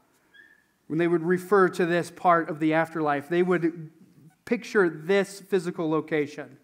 [0.88, 3.90] When they would refer to this part of the afterlife, they would
[4.46, 6.58] picture this physical location.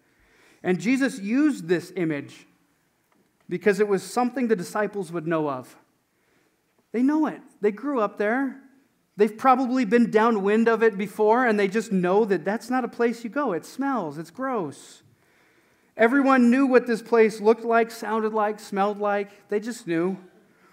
[0.62, 2.46] And Jesus used this image
[3.48, 5.76] because it was something the disciples would know of.
[6.92, 8.58] They know it, they grew up there.
[9.14, 12.88] They've probably been downwind of it before, and they just know that that's not a
[12.88, 13.52] place you go.
[13.52, 15.01] It smells, it's gross.
[15.96, 19.48] Everyone knew what this place looked like, sounded like, smelled like.
[19.48, 20.16] They just knew.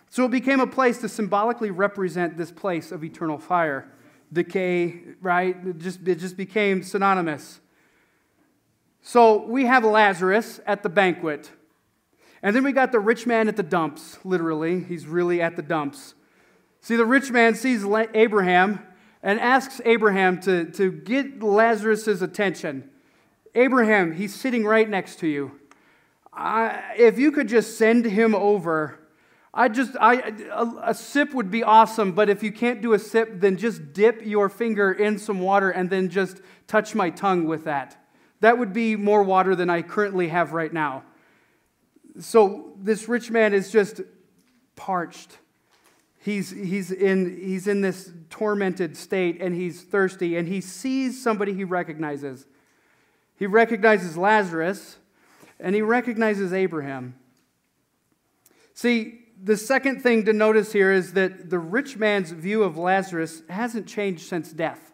[0.10, 3.92] So it became a place to symbolically represent this place of eternal fire,
[4.32, 5.56] decay, right?
[5.66, 7.60] It just, it just became synonymous.
[9.02, 11.52] So we have Lazarus at the banquet.
[12.42, 14.84] And then we got the rich man at the dumps, literally.
[14.84, 16.16] He's really at the dumps.
[16.82, 18.86] See, the rich man sees Abraham
[19.22, 22.90] and asks Abraham to, to get Lazarus' attention.
[23.56, 25.60] Abraham, he's sitting right next to you.
[26.32, 29.00] I, if you could just send him over,
[29.54, 33.00] I just, I, a, a sip would be awesome, but if you can't do a
[33.00, 37.46] sip, then just dip your finger in some water and then just touch my tongue
[37.48, 37.98] with that.
[38.42, 41.04] That would be more water than I currently have right now.
[42.20, 44.02] So this rich man is just
[44.76, 45.38] parched.
[46.20, 51.54] He's, he's, in, he's in this tormented state and he's thirsty and he sees somebody
[51.54, 52.46] he recognizes.
[53.40, 54.98] He recognizes Lazarus
[55.62, 57.16] and he recognizes Abraham.
[58.74, 63.42] See, the second thing to notice here is that the rich man's view of Lazarus
[63.50, 64.92] hasn't changed since death.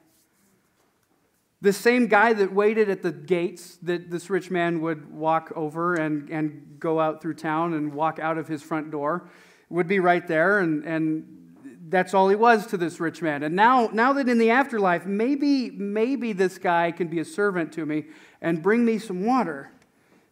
[1.61, 5.95] The same guy that waited at the gates that this rich man would walk over
[5.95, 9.27] and, and go out through town and walk out of his front door
[9.69, 11.45] would be right there, and, and
[11.89, 13.43] that's all he was to this rich man.
[13.43, 17.71] And now, now that in the afterlife, maybe, maybe this guy can be a servant
[17.73, 18.05] to me
[18.45, 19.71] and bring me some water.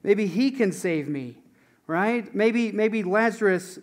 [0.04, 1.36] Maybe he can save me,
[1.88, 2.34] right?
[2.34, 3.80] Maybe, maybe Lazarus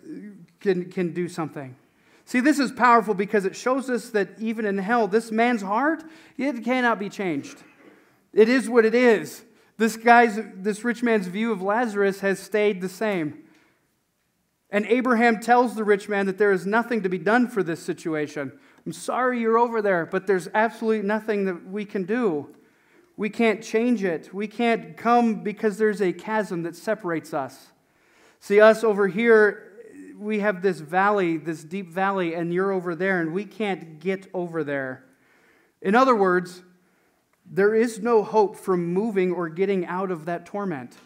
[0.61, 1.75] can, can do something.
[2.23, 6.05] See, this is powerful because it shows us that even in hell, this man's heart,
[6.37, 7.61] it cannot be changed.
[8.31, 9.43] It is what it is.
[9.77, 13.43] This guy's, this rich man's view of Lazarus has stayed the same.
[14.69, 17.83] And Abraham tells the rich man that there is nothing to be done for this
[17.83, 18.53] situation.
[18.85, 22.55] I'm sorry you're over there, but there's absolutely nothing that we can do.
[23.21, 24.33] We can't change it.
[24.33, 27.67] We can't come because there's a chasm that separates us.
[28.39, 29.67] See, us over here
[30.17, 34.25] we have this valley, this deep valley, and you're over there, and we can't get
[34.33, 35.05] over there.
[35.83, 36.63] In other words,
[37.45, 40.97] there is no hope from moving or getting out of that torment.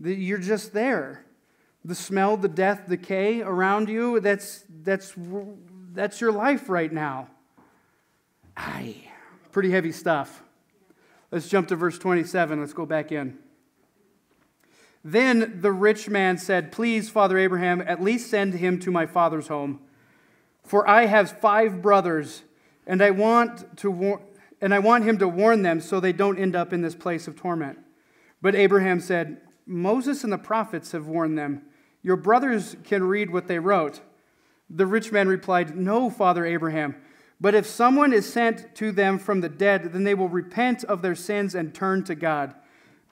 [0.00, 1.26] You're just there.
[1.84, 5.12] The smell, the death, the decay around you, that's, that's,
[5.92, 7.28] that's your life right now.
[8.56, 8.96] Aye,
[9.52, 10.42] pretty heavy stuff.
[11.30, 12.60] Let's jump to verse 27.
[12.60, 13.38] Let's go back in.
[15.02, 19.48] Then the rich man said, Please, Father Abraham, at least send him to my father's
[19.48, 19.80] home.
[20.64, 22.42] For I have five brothers,
[22.86, 24.22] and I want, to war-
[24.60, 27.28] and I want him to warn them so they don't end up in this place
[27.28, 27.78] of torment.
[28.42, 31.62] But Abraham said, Moses and the prophets have warned them.
[32.02, 34.00] Your brothers can read what they wrote.
[34.68, 36.96] The rich man replied, No, Father Abraham.
[37.40, 41.02] But if someone is sent to them from the dead, then they will repent of
[41.02, 42.54] their sins and turn to God.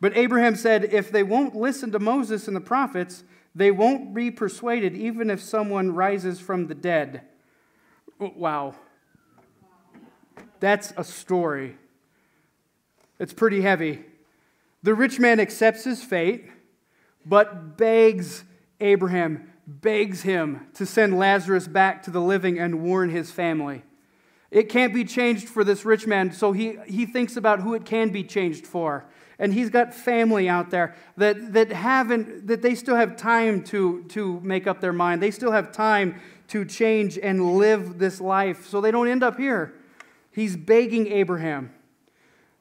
[0.00, 4.30] But Abraham said, If they won't listen to Moses and the prophets, they won't be
[4.30, 7.22] persuaded, even if someone rises from the dead.
[8.20, 8.74] Oh, wow.
[10.60, 11.76] That's a story.
[13.18, 14.04] It's pretty heavy.
[14.82, 16.46] The rich man accepts his fate,
[17.24, 18.44] but begs
[18.80, 23.82] Abraham, begs him to send Lazarus back to the living and warn his family.
[24.54, 27.84] It can't be changed for this rich man, so he, he thinks about who it
[27.84, 29.04] can be changed for.
[29.36, 34.04] And he's got family out there that, that haven't that they still have time to,
[34.10, 35.20] to make up their mind.
[35.20, 39.38] They still have time to change and live this life so they don't end up
[39.38, 39.74] here.
[40.30, 41.74] He's begging abraham.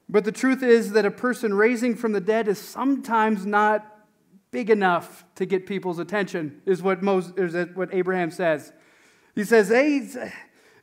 [0.10, 3.86] But the truth is that a person raising from the dead is sometimes not
[4.50, 8.74] big enough to get people's attention is what, Moses, is what abraham says.
[9.36, 10.08] He says hey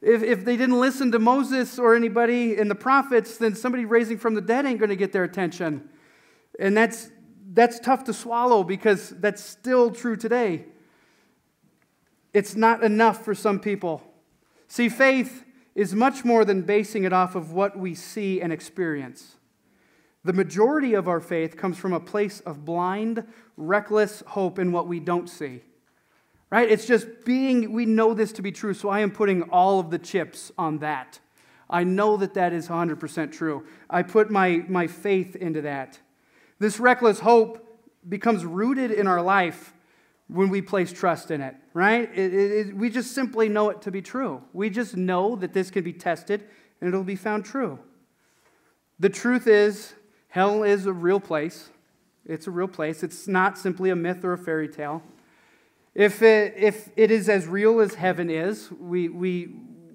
[0.03, 4.19] if, if they didn't listen to Moses or anybody in the prophets, then somebody raising
[4.19, 5.89] from the dead ain't going to get their attention.
[6.59, 7.11] And that's,
[7.53, 10.65] that's tough to swallow because that's still true today.
[12.33, 14.03] It's not enough for some people.
[14.69, 19.37] See, faith is much more than basing it off of what we see and experience.
[20.25, 23.25] The majority of our faith comes from a place of blind,
[23.57, 25.63] reckless hope in what we don't see.
[26.51, 26.69] Right?
[26.69, 29.91] It's just being, we know this to be true, so I am putting all of
[29.91, 31.21] the chips on that.
[31.69, 33.65] I know that that is 100% true.
[33.89, 36.01] I put my, my faith into that.
[36.59, 37.67] This reckless hope
[38.09, 39.73] becomes rooted in our life
[40.27, 42.11] when we place trust in it, right?
[42.15, 44.43] It, it, it, we just simply know it to be true.
[44.53, 46.45] We just know that this can be tested
[46.81, 47.79] and it'll be found true.
[48.99, 49.95] The truth is,
[50.29, 51.71] hell is a real place.
[52.27, 53.03] It's a real place.
[53.03, 55.03] It's not simply a myth or a fairy tale.
[55.95, 59.49] If it, if it is as real as heaven is, we, we,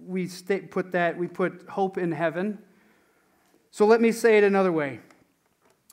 [0.05, 0.27] we
[0.69, 2.60] put that, we put hope in heaven.
[3.71, 4.99] So let me say it another way.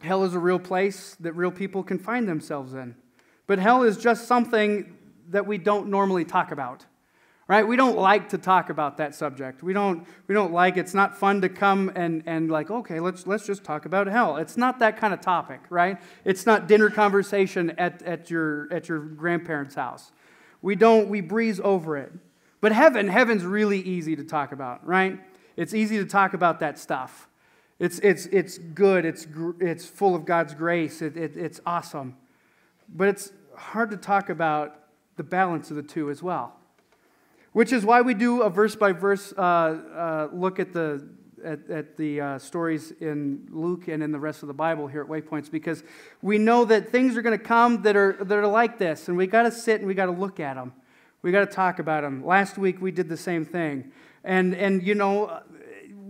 [0.00, 2.96] Hell is a real place that real people can find themselves in.
[3.46, 4.96] But hell is just something
[5.28, 6.84] that we don't normally talk about
[7.48, 7.66] right?
[7.66, 9.62] We don't like to talk about that subject.
[9.62, 13.26] We don't we don't like it's not fun to come and and like okay let's
[13.26, 14.36] let's just talk about hell.
[14.36, 16.00] It's not that kind of topic right?
[16.24, 20.12] It's not dinner conversation at, at your at your grandparents house.
[20.60, 22.12] We don't we breeze over it.
[22.60, 25.18] But heaven heaven's really easy to talk about right?
[25.56, 27.28] It's easy to talk about that stuff.
[27.78, 29.04] It's it's it's good.
[29.04, 29.26] It's
[29.60, 31.02] it's full of god's grace.
[31.02, 32.16] It, it, it's awesome.
[32.88, 34.78] But it's hard to talk about
[35.16, 36.56] the balance of the two as well
[37.52, 41.06] which is why we do a verse by verse uh, uh, look at the,
[41.44, 45.02] at, at the uh, stories in Luke and in the rest of the Bible here
[45.02, 45.82] at Waypoints, because
[46.22, 49.16] we know that things are going to come that are, that are like this, and
[49.16, 50.72] we got to sit and we got to look at them.
[51.22, 52.24] We got to talk about them.
[52.24, 53.92] Last week we did the same thing.
[54.24, 55.42] And, and you know,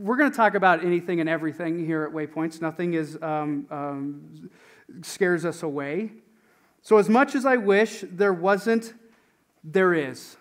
[0.03, 2.61] we're going to talk about anything and everything here at Waypoints.
[2.61, 4.51] Nothing is, um, um,
[5.03, 6.13] scares us away.
[6.83, 8.95] So, as much as I wish there wasn't,
[9.63, 10.37] there is.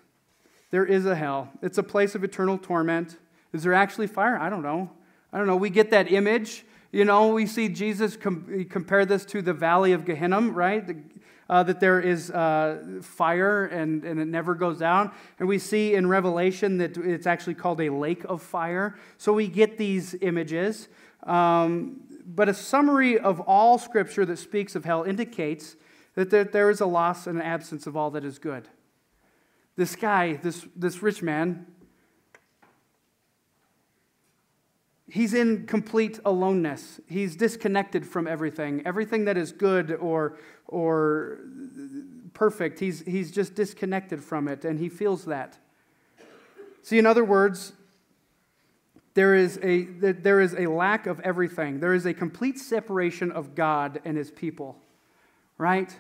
[0.72, 1.50] There is a hell.
[1.62, 3.18] It's a place of eternal torment.
[3.54, 4.38] Is there actually fire?
[4.38, 4.90] I don't know.
[5.34, 6.66] I don't know, we get that image.
[6.92, 10.86] You know, we see Jesus com- compare this to the valley of Gehenna, right?
[10.86, 10.98] The,
[11.50, 15.14] uh, that there is uh, fire and, and it never goes out.
[15.40, 18.96] And we see in Revelation that it's actually called a lake of fire.
[19.18, 20.88] So we get these images.
[21.24, 25.76] Um, but a summary of all scripture that speaks of hell indicates
[26.16, 28.68] that there, there is a loss and an absence of all that is good.
[29.76, 31.66] This guy, this, this rich man,
[35.10, 37.00] he's in complete aloneness.
[37.08, 38.82] He's disconnected from everything.
[38.86, 41.40] Everything that is good or, or
[42.34, 45.58] perfect, he's, he's just disconnected from it, and he feels that.
[46.82, 47.74] See, in other words,
[49.14, 51.80] there is, a, there is a lack of everything.
[51.80, 54.78] There is a complete separation of God and his people,
[55.58, 55.96] right?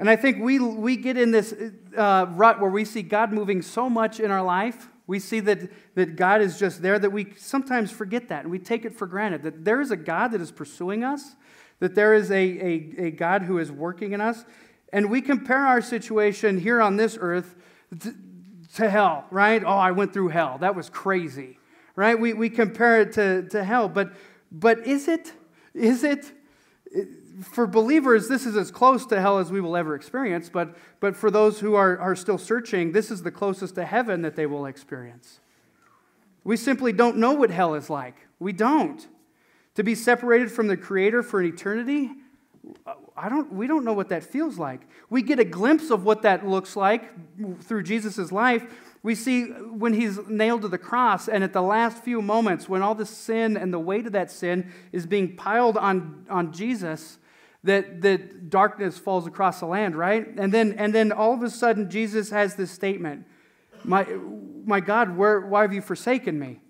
[0.00, 1.54] And I think we, we get in this
[1.94, 4.88] uh, rut where we see God moving so much in our life.
[5.06, 8.58] We see that, that God is just there that we sometimes forget that and we
[8.58, 11.36] take it for granted that there is a God that is pursuing us,
[11.80, 14.46] that there is a, a, a God who is working in us.
[14.90, 17.54] And we compare our situation here on this earth
[18.76, 19.62] to hell, right?
[19.62, 20.56] Oh, I went through hell.
[20.58, 21.58] That was crazy,
[21.94, 22.18] right?
[22.18, 23.86] We, we compare it to, to hell.
[23.90, 24.12] But,
[24.50, 25.34] but is it?
[25.74, 26.32] Is it?
[27.42, 30.48] For believers, this is as close to hell as we will ever experience.
[30.48, 34.22] But, but for those who are, are still searching, this is the closest to heaven
[34.22, 35.40] that they will experience.
[36.44, 38.16] We simply don't know what hell is like.
[38.38, 39.06] We don't.
[39.76, 42.10] To be separated from the Creator for an eternity,
[43.16, 44.82] I don't, we don't know what that feels like.
[45.08, 47.10] We get a glimpse of what that looks like
[47.62, 48.64] through Jesus' life.
[49.02, 52.82] We see when he's nailed to the cross, and at the last few moments, when
[52.82, 57.18] all the sin and the weight of that sin is being piled on, on Jesus,
[57.64, 60.26] that, that darkness falls across the land, right?
[60.36, 63.26] And then, and then all of a sudden, Jesus has this statement
[63.84, 64.06] My,
[64.64, 66.60] my God, where, why have you forsaken me?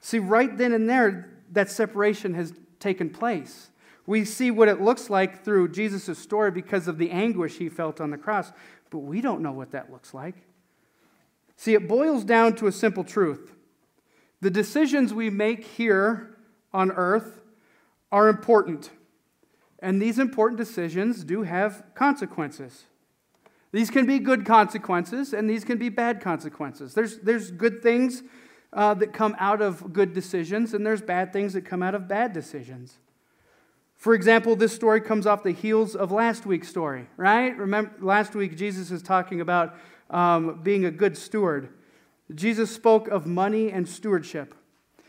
[0.00, 3.70] See, right then and there, that separation has taken place.
[4.06, 8.00] We see what it looks like through Jesus' story because of the anguish he felt
[8.00, 8.52] on the cross,
[8.90, 10.34] but we don't know what that looks like.
[11.62, 13.52] See, it boils down to a simple truth
[14.40, 16.36] the decisions we make here
[16.72, 17.40] on earth
[18.10, 18.90] are important,
[19.78, 22.86] and these important decisions do have consequences.
[23.70, 26.94] These can be good consequences, and these can be bad consequences.
[26.94, 28.24] There's, there's good things
[28.72, 32.08] uh, that come out of good decisions, and there's bad things that come out of
[32.08, 32.98] bad decisions.
[33.94, 37.56] For example, this story comes off the heels of last week's story, right?
[37.56, 39.76] Remember, last week Jesus is talking about
[40.12, 41.70] um, being a good steward.
[42.34, 44.54] Jesus spoke of money and stewardship.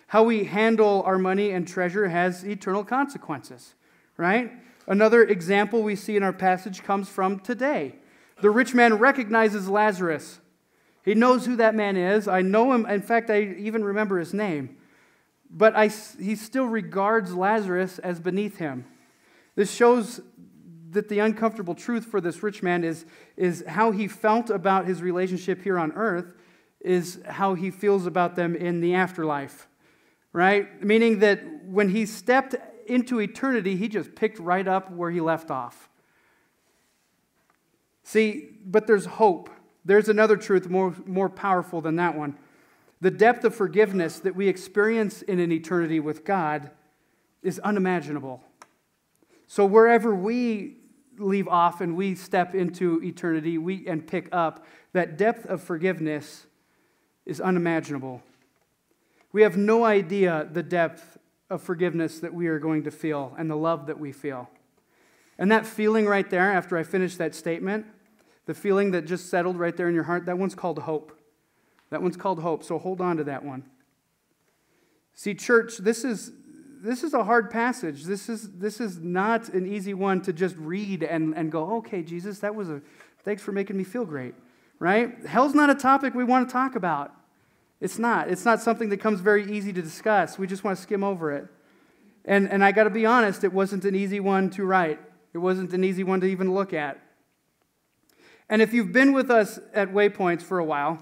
[0.08, 3.76] How we handle our money and treasure has eternal consequences,
[4.18, 4.52] right?
[4.88, 7.96] Another example we see in our passage comes from today.
[8.42, 10.40] The rich man recognizes Lazarus.
[11.04, 12.28] He knows who that man is.
[12.28, 12.86] I know him.
[12.86, 14.78] In fact, I even remember his name
[15.54, 15.88] but I,
[16.20, 18.86] he still regards Lazarus as beneath him.
[19.56, 20.20] This shows
[20.94, 23.06] that the uncomfortable truth for this rich man is,
[23.38, 26.34] is how he felt about his relationship here on earth,
[26.82, 29.68] is how he feels about them in the afterlife,
[30.32, 30.84] right?
[30.84, 32.56] Meaning that when he stepped
[32.88, 35.90] into eternity, he just picked right up where he left off.
[38.04, 39.50] See, but there's hope.
[39.86, 42.38] There's another truth more, more powerful than that one.
[43.02, 46.72] The depth of forgiveness that we experience in an eternity with God
[47.42, 48.42] is unimaginable.
[49.48, 50.78] So, wherever we
[51.18, 56.46] leave off and we step into eternity we, and pick up, that depth of forgiveness
[57.26, 58.22] is unimaginable.
[59.32, 61.18] We have no idea the depth
[61.50, 64.50] of forgiveness that we are going to feel and the love that we feel.
[65.38, 67.86] And that feeling right there, after I finish that statement,
[68.46, 71.18] the feeling that just settled right there in your heart, that one's called hope.
[71.90, 73.64] That one's called hope, so hold on to that one.
[75.14, 76.32] See, church, this is,
[76.84, 78.04] this is a hard passage.
[78.04, 82.04] This is, this is not an easy one to just read and, and go, okay,
[82.04, 82.82] Jesus, that was a,
[83.24, 84.36] thanks for making me feel great,
[84.80, 85.26] right?
[85.26, 87.14] Hell's not a topic we want to talk about.
[87.80, 88.30] It's not.
[88.30, 90.38] It's not something that comes very easy to discuss.
[90.38, 91.48] We just want to skim over it.
[92.26, 95.00] And, and I got to be honest, it wasn't an easy one to write,
[95.34, 97.00] it wasn't an easy one to even look at.
[98.50, 101.00] And if you've been with us at Waypoints for a while,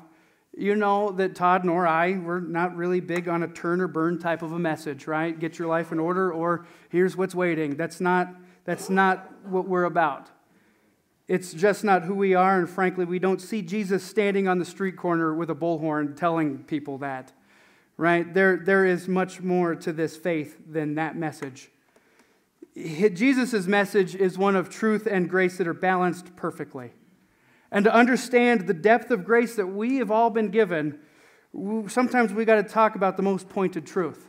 [0.58, 4.20] you know that Todd nor I, we're not really big on a turn or burn
[4.20, 5.38] type of a message, right?
[5.38, 7.78] Get your life in order or here's what's waiting.
[7.78, 8.36] That's not,
[8.66, 10.30] that's not what we're about.
[11.28, 14.66] It's just not who we are, and frankly, we don't see Jesus standing on the
[14.66, 17.32] street corner with a bullhorn telling people that,
[17.96, 18.34] right?
[18.34, 21.70] There, there is much more to this faith than that message.
[22.76, 26.92] Jesus' message is one of truth and grace that are balanced perfectly
[27.72, 31.00] and to understand the depth of grace that we have all been given,
[31.88, 34.28] sometimes we got to talk about the most pointed truth.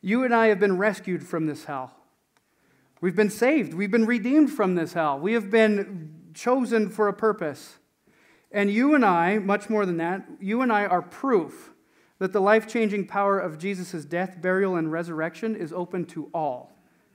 [0.00, 1.94] You and I have been rescued from this hell.
[3.00, 3.74] We've been saved.
[3.74, 5.18] We've been redeemed from this hell.
[5.18, 7.78] We have been chosen for a purpose.
[8.50, 11.70] And you and I, much more than that, you and I are proof
[12.18, 16.72] that the life changing power of Jesus' death, burial, and resurrection is open to all,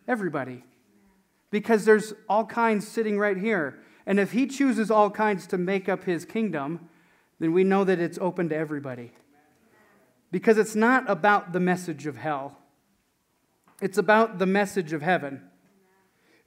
[0.08, 0.64] everybody.
[1.52, 3.80] Because there's all kinds sitting right here.
[4.08, 6.90] And if he chooses all kinds to make up his kingdom,
[7.40, 9.12] then we know that it's open to everybody.
[10.32, 12.58] Because it's not about the message of hell,
[13.82, 15.44] it's about the message of heaven.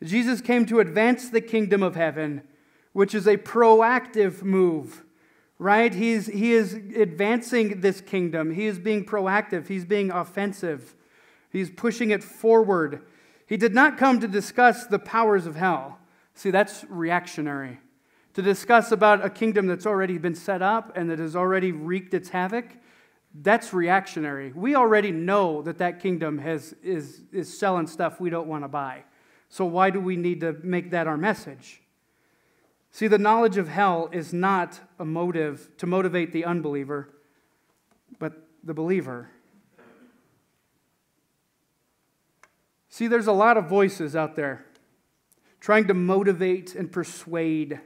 [0.02, 2.42] Jesus came to advance the kingdom of heaven,
[2.94, 5.04] which is a proactive move,
[5.58, 5.92] right?
[5.92, 8.52] He's, he is advancing this kingdom.
[8.52, 10.94] He is being proactive, he's being offensive,
[11.50, 13.02] he's pushing it forward.
[13.46, 15.99] He did not come to discuss the powers of hell.
[16.40, 17.80] See, that's reactionary
[18.32, 22.14] to discuss about a kingdom that's already been set up and that has already wreaked
[22.14, 22.64] its havoc,
[23.34, 24.50] that's reactionary.
[24.50, 28.68] We already know that that kingdom has, is, is selling stuff we don't want to
[28.68, 29.04] buy.
[29.50, 31.82] So why do we need to make that our message?
[32.90, 37.10] See, the knowledge of hell is not a motive to motivate the unbeliever,
[38.18, 39.28] but the believer.
[42.88, 44.64] See, there's a lot of voices out there
[45.60, 47.80] trying to motivate and persuade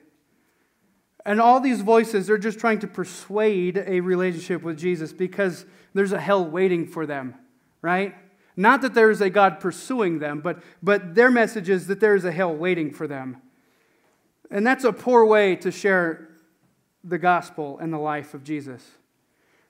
[1.24, 5.64] and all these voices, they're just trying to persuade a relationship with Jesus because
[5.94, 7.34] there's a hell waiting for them,
[7.80, 8.14] right?
[8.56, 12.14] Not that there is a God pursuing them, but, but their message is that there
[12.14, 13.38] is a hell waiting for them.
[14.50, 16.28] And that's a poor way to share
[17.02, 18.86] the gospel and the life of Jesus.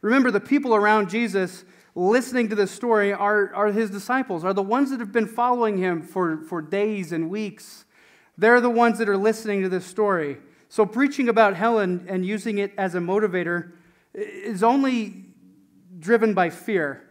[0.00, 4.62] Remember, the people around Jesus listening to this story are, are his disciples, are the
[4.62, 7.84] ones that have been following him for, for days and weeks.
[8.36, 10.38] They're the ones that are listening to this story.
[10.68, 13.72] So, preaching about hell and, and using it as a motivator
[14.14, 15.26] is only
[15.98, 17.02] driven by fear.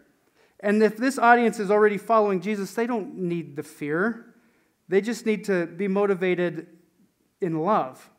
[0.59, 4.33] And if this audience is already following Jesus, they don't need the fear.
[4.87, 6.67] They just need to be motivated
[7.41, 8.09] in love.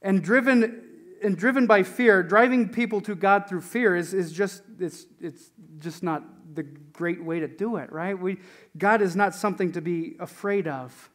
[0.00, 0.82] And driven,
[1.22, 5.50] and driven by fear, driving people to God through fear is, is just, it's, it's
[5.78, 6.22] just not
[6.54, 8.18] the great way to do it, right?
[8.18, 8.38] We,
[8.78, 11.09] God is not something to be afraid of.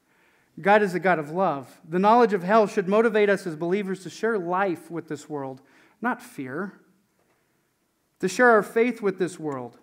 [0.60, 1.82] God is a God of love.
[1.88, 5.62] The knowledge of hell should motivate us as believers to share life with this world,
[6.02, 6.80] not fear,
[8.20, 9.78] to share our faith with this world.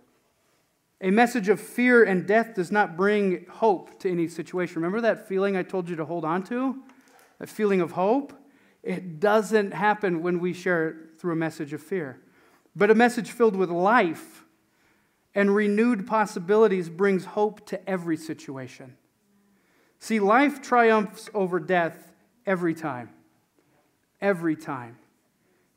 [1.03, 4.77] A message of fear and death does not bring hope to any situation.
[4.77, 6.81] Remember that feeling I told you to hold on to?
[7.39, 8.33] That feeling of hope?
[8.83, 12.21] It doesn't happen when we share it through a message of fear.
[12.75, 14.45] But a message filled with life
[15.35, 18.97] and renewed possibilities brings hope to every situation.
[20.03, 21.97] See, life triumphs over death
[22.45, 23.11] every time.
[24.21, 24.99] Every time.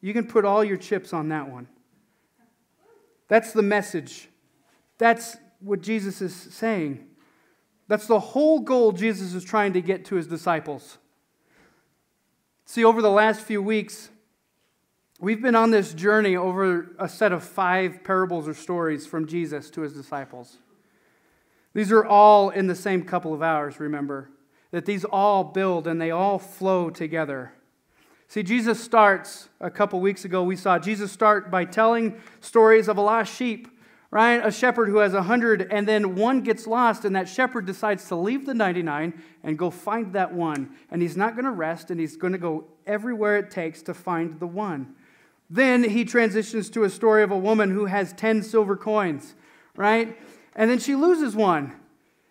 [0.01, 1.67] You can put all your chips on that one.
[3.28, 4.28] That's the message.
[4.97, 7.05] That's what Jesus is saying.
[7.88, 10.97] That's the whole goal Jesus is trying to get to his disciples.
[12.65, 14.09] See, over the last few weeks,
[15.19, 19.69] we've been on this journey over a set of five parables or stories from Jesus
[19.69, 20.57] to his disciples.
[21.76, 24.30] These are all in the same couple of hours, remember,
[24.71, 27.51] that these all build and they all flow together.
[28.30, 32.97] See, Jesus starts, a couple weeks ago, we saw Jesus start by telling stories of
[32.97, 33.67] a lost sheep,
[34.09, 34.38] right?
[34.38, 38.07] A shepherd who has a hundred, and then one gets lost, and that shepherd decides
[38.07, 40.69] to leave the 99 and go find that one.
[40.89, 43.93] And he's not going to rest, and he's going to go everywhere it takes to
[43.93, 44.95] find the one.
[45.49, 49.36] Then he transitions to a story of a woman who has 10 silver coins,
[49.76, 50.17] right?
[50.56, 51.74] And then she loses one.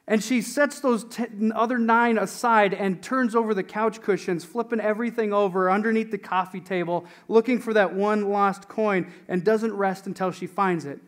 [0.06, 1.06] And she sets those
[1.54, 6.60] other nine aside and turns over the couch cushions, flipping everything over underneath the coffee
[6.60, 11.00] table, looking for that one lost coin, and doesn't rest until she finds it.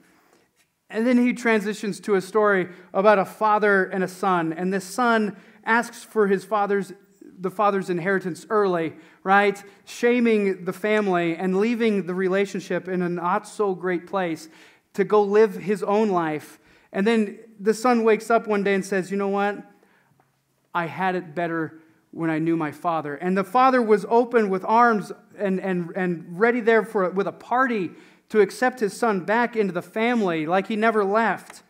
[0.88, 4.54] And then he transitions to a story about a father and a son.
[4.54, 6.92] And the son asks for his father's
[7.38, 9.62] the father's inheritance early, right?
[9.84, 14.48] Shaming the family and leaving the relationship in a not so great place
[14.94, 16.58] to go live his own life
[16.92, 19.58] and then the son wakes up one day and says, You know what?
[20.74, 21.80] I had it better
[22.10, 23.14] when I knew my father.
[23.14, 27.32] And the father was open with arms and, and, and ready there for, with a
[27.32, 27.90] party
[28.30, 31.62] to accept his son back into the family like he never left.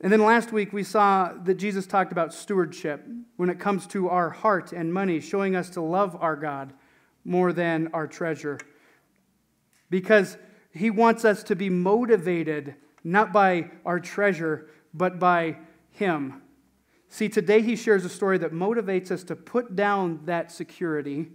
[0.00, 4.08] And then last week we saw that Jesus talked about stewardship when it comes to
[4.08, 6.72] our heart and money, showing us to love our God
[7.24, 8.58] more than our treasure.
[9.90, 10.36] Because
[10.72, 12.74] he wants us to be motivated
[13.04, 15.56] not by our treasure, but by
[15.90, 16.42] Him.
[17.08, 21.28] See, today he shares a story that motivates us to put down that security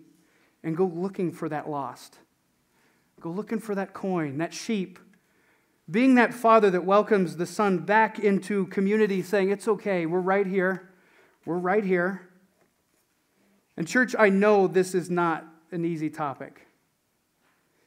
[0.64, 2.18] and go looking for that lost.
[3.20, 4.98] Go looking for that coin, that sheep.
[5.90, 10.48] Being that father that welcomes the son back into community, saying, It's okay, we're right
[10.48, 10.90] here.
[11.46, 12.28] We're right here.
[13.78, 16.66] And, church, I know this is not an easy topic,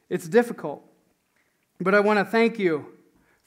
[0.09, 0.87] it's difficult.
[1.81, 2.90] But I want to thank you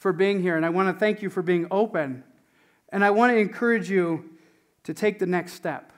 [0.04, 2.24] for being here, and I want to thank you for being open.
[2.90, 4.32] And I want to encourage you
[4.82, 5.94] to take the next step.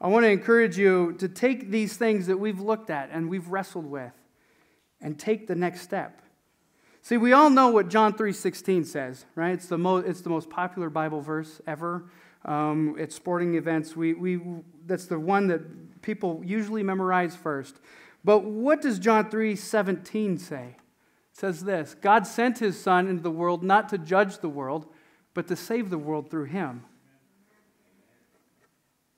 [0.00, 3.48] I want to encourage you to take these things that we've looked at and we've
[3.48, 4.14] wrestled with
[5.02, 6.22] and take the next step.
[7.02, 9.52] See, we all know what John 3:16 says, right?
[9.52, 12.08] It's the, most, it's the most popular Bible verse ever.
[12.46, 14.40] Um, at sporting events, we, we,
[14.86, 17.80] that's the one that people usually memorize first.
[18.24, 20.76] But what does John 3:17 say?
[21.38, 24.86] Says this God sent his Son into the world not to judge the world,
[25.34, 26.82] but to save the world through him.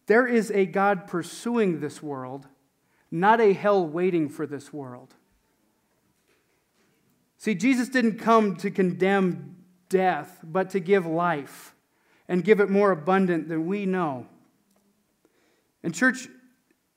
[0.05, 2.47] There is a God pursuing this world,
[3.11, 5.15] not a hell waiting for this world.
[7.39, 9.57] See, Jesus didn't come to condemn
[9.89, 11.75] death, but to give life
[12.29, 14.27] and give it more abundant than we know.
[15.83, 16.29] And, church,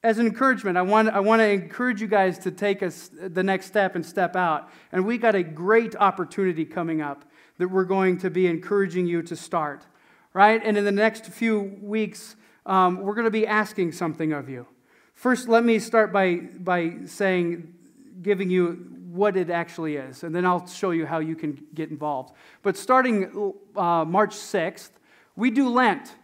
[0.03, 3.41] as an encouragement, I want, I want to encourage you guys to take us the
[3.41, 4.69] next step and step out.
[4.91, 7.23] And we got a great opportunity coming up
[7.57, 9.85] that we're going to be encouraging you to start,
[10.33, 10.61] right?
[10.63, 12.35] And in the next few weeks,
[12.65, 14.67] um, we're going to be asking something of you.
[15.15, 17.73] First, let me start by, by saying,
[18.21, 21.91] giving you what it actually is, and then I'll show you how you can get
[21.91, 22.33] involved.
[22.61, 24.89] But starting uh, March 6th,
[25.35, 26.15] we do Lent.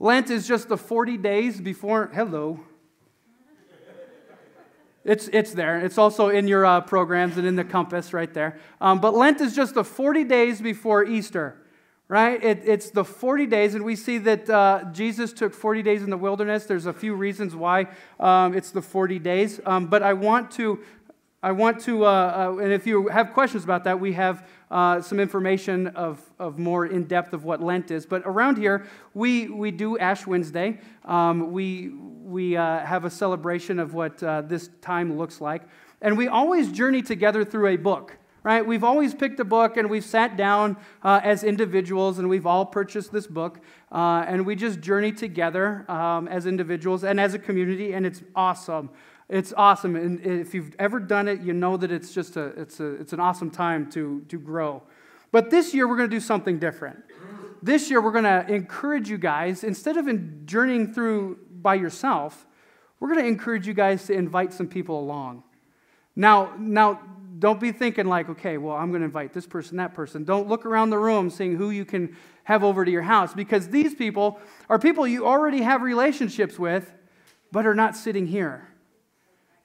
[0.00, 2.60] Lent is just the 40 days before, hello.
[5.06, 5.78] It's, it's there.
[5.78, 8.58] It's also in your uh, programs and in the compass right there.
[8.80, 11.62] Um, but Lent is just the 40 days before Easter
[12.08, 12.42] right?
[12.42, 16.10] It, it's the 40 days, and we see that uh, Jesus took 40 days in
[16.10, 16.64] the wilderness.
[16.64, 17.88] There's a few reasons why
[18.20, 20.80] um, it's the 40 days, um, but I want to.
[21.42, 25.00] I want to, uh, uh, and if you have questions about that, we have uh,
[25.00, 28.04] some information of, of more in depth of what Lent is.
[28.04, 30.80] But around here, we, we do Ash Wednesday.
[31.04, 31.92] Um, we
[32.26, 35.62] we uh, have a celebration of what uh, this time looks like.
[36.02, 38.64] And we always journey together through a book right?
[38.64, 42.64] We've always picked a book and we've sat down uh, as individuals and we've all
[42.64, 43.58] purchased this book
[43.90, 48.22] uh, and we just journey together um, as individuals and as a community, and it's
[48.36, 48.88] awesome.
[49.28, 49.96] It's awesome.
[49.96, 53.12] And if you've ever done it, you know that it's just a, it's, a, it's
[53.12, 54.84] an awesome time to, to grow.
[55.32, 57.02] But this year, we're going to do something different.
[57.62, 62.46] This year, we're going to encourage you guys, instead of in journeying through by yourself,
[63.00, 65.42] we're going to encourage you guys to invite some people along.
[66.14, 67.00] Now, now
[67.38, 70.24] don't be thinking like, okay, well, I'm going to invite this person, that person.
[70.24, 73.68] Don't look around the room seeing who you can have over to your house because
[73.68, 76.92] these people are people you already have relationships with,
[77.52, 78.68] but are not sitting here.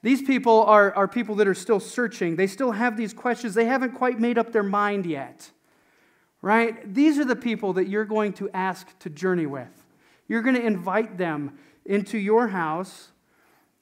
[0.02, 2.36] These people are, are people that are still searching.
[2.36, 3.54] They still have these questions.
[3.54, 5.50] They haven't quite made up their mind yet.
[6.42, 6.92] Right?
[6.92, 9.81] These are the people that you're going to ask to journey with.
[10.28, 13.08] You're going to invite them into your house,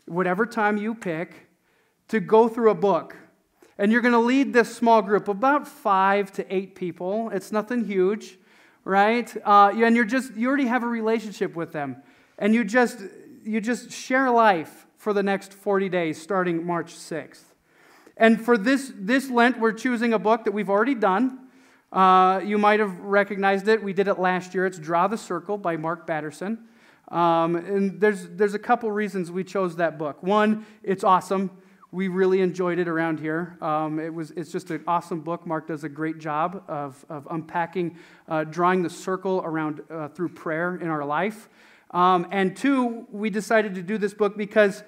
[0.07, 1.49] whatever time you pick,
[2.09, 3.17] to go through a book
[3.81, 7.31] and you're going to lead this small group, about five to eight people.
[7.31, 8.39] It's nothing huge,
[8.85, 9.35] right?
[9.43, 11.97] Uh, and you're just, you already have a relationship with them.
[12.39, 12.99] And you just,
[13.43, 17.41] you just share life for the next 40 days, starting March 6th.
[18.19, 21.49] And for this, this Lent, we're choosing a book that we've already done.
[21.93, 23.83] Uh, you might have recognized it.
[23.83, 24.65] We did it last year.
[24.67, 26.67] It's Draw the Circle by Mark Batterson.
[27.09, 30.23] Um, and there's, there's a couple reasons we chose that book.
[30.23, 31.51] One, it's awesome.
[31.91, 33.59] We really enjoyed it around here.
[33.61, 35.45] Um, it was, it's just an awesome book.
[35.45, 40.29] Mark does a great job of, of unpacking, uh, drawing the circle around uh, through
[40.29, 41.49] prayer in our life.
[41.91, 44.85] Um, and two, we decided to do this book because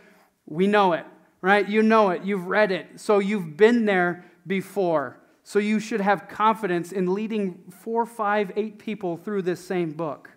[0.46, 1.04] we know it,
[1.40, 1.68] right?
[1.68, 5.18] You know it, you've read it, so you've been there before.
[5.44, 10.30] So you should have confidence in leading four, five, eight people through this same book,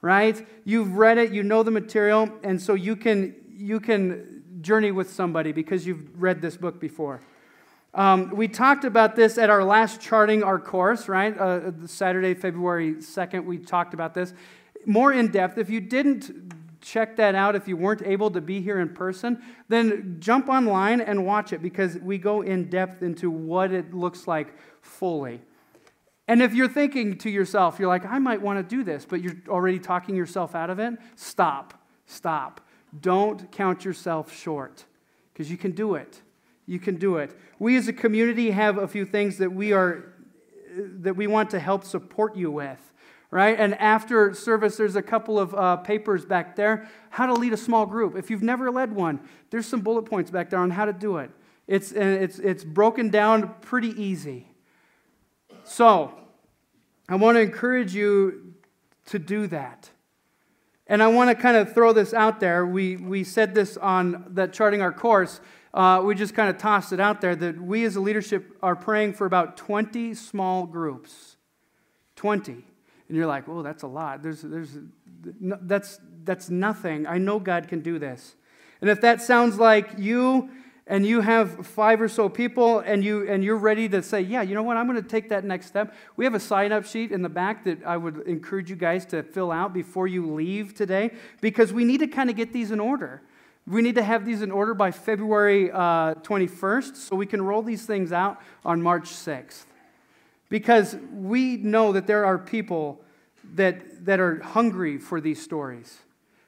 [0.00, 0.46] right?
[0.64, 5.10] You've read it, you know the material, and so you can you can journey with
[5.10, 7.20] somebody because you've read this book before.
[7.94, 11.38] Um, we talked about this at our last charting our course, right?
[11.38, 14.34] Uh, Saturday, February 2nd, we talked about this
[14.86, 15.58] more in depth.
[15.58, 19.42] If you didn't check that out, if you weren't able to be here in person,
[19.68, 24.28] then jump online and watch it because we go in depth into what it looks
[24.28, 25.40] like fully.
[26.28, 29.20] And if you're thinking to yourself, you're like, I might want to do this, but
[29.20, 31.74] you're already talking yourself out of it, stop,
[32.06, 32.60] stop.
[33.00, 34.84] Don't count yourself short
[35.32, 36.22] because you can do it.
[36.66, 37.36] You can do it.
[37.58, 40.12] We as a community have a few things that we are
[40.76, 42.80] that we want to help support you with,
[43.34, 43.58] right?
[43.58, 47.56] And after service, there's a couple of uh, papers back there how to lead a
[47.56, 48.14] small group.
[48.14, 49.18] If you've never led one,
[49.50, 51.32] there's some bullet points back there on how to do it.
[51.66, 54.52] It's, it's, it's broken down pretty easy.
[55.64, 56.14] So,
[57.08, 58.54] I want to encourage you
[59.06, 59.90] to do that.
[60.86, 62.64] And I want to kind of throw this out there.
[62.64, 65.40] We, we said this on that charting our course.
[65.72, 68.76] Uh, we just kind of tossed it out there that we as a leadership are
[68.76, 71.36] praying for about 20 small groups.
[72.14, 72.64] 20.
[73.08, 74.22] And you're like, oh, that's a lot.
[74.22, 74.78] There's, there's,
[75.40, 77.06] that's, that's nothing.
[77.06, 78.34] I know God can do this.
[78.80, 80.50] And if that sounds like you
[80.86, 84.42] and you have five or so people and, you, and you're ready to say, yeah,
[84.42, 86.84] you know what, I'm going to take that next step, we have a sign up
[86.84, 90.32] sheet in the back that I would encourage you guys to fill out before you
[90.34, 93.22] leave today because we need to kind of get these in order.
[93.66, 97.62] We need to have these in order by February uh, 21st so we can roll
[97.62, 99.64] these things out on March 6th.
[100.54, 103.02] Because we know that there are people
[103.54, 105.98] that, that are hungry for these stories.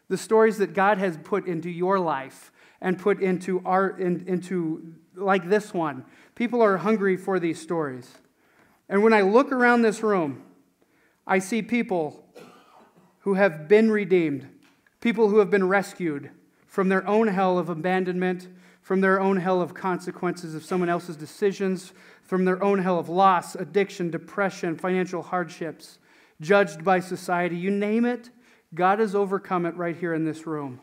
[0.08, 4.94] The stories that God has put into your life and put into our in, into
[5.16, 6.04] like this one.
[6.36, 8.08] People are hungry for these stories.
[8.88, 10.44] And when I look around this room,
[11.26, 12.24] I see people
[13.22, 14.46] who have been redeemed,
[15.00, 16.30] people who have been rescued
[16.68, 18.46] from their own hell of abandonment,
[18.82, 21.92] from their own hell of consequences of someone else's decisions,
[22.26, 25.98] from their own hell of loss, addiction, depression, financial hardships,
[26.40, 27.56] judged by society.
[27.56, 28.30] You name it,
[28.74, 30.80] God has overcome it right here in this room.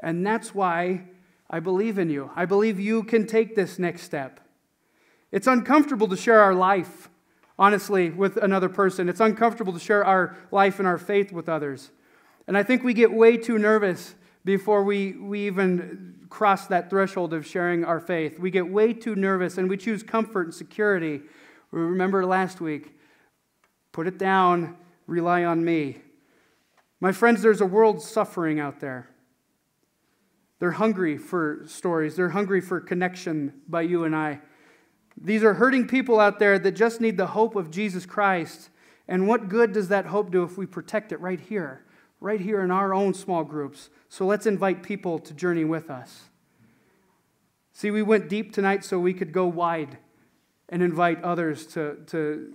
[0.00, 1.04] And that's why
[1.48, 2.30] I believe in you.
[2.36, 4.40] I believe you can take this next step.
[5.32, 7.08] It's uncomfortable to share our life,
[7.58, 9.08] honestly, with another person.
[9.08, 11.90] It's uncomfortable to share our life and our faith with others.
[12.46, 14.14] And I think we get way too nervous
[14.44, 18.40] before we, we even cross that threshold of sharing our faith.
[18.40, 21.20] We get way too nervous and we choose comfort and security.
[21.70, 22.90] We remember last week
[23.92, 24.76] put it down,
[25.06, 25.98] rely on me.
[26.98, 29.08] My friends, there's a world suffering out there.
[30.58, 34.40] They're hungry for stories, they're hungry for connection by you and I.
[35.16, 38.70] These are hurting people out there that just need the hope of Jesus Christ.
[39.06, 41.84] And what good does that hope do if we protect it right here,
[42.18, 43.88] right here in our own small groups?
[44.14, 46.28] So let's invite people to journey with us.
[47.72, 49.98] See, we went deep tonight so we could go wide
[50.68, 52.52] and invite others to, to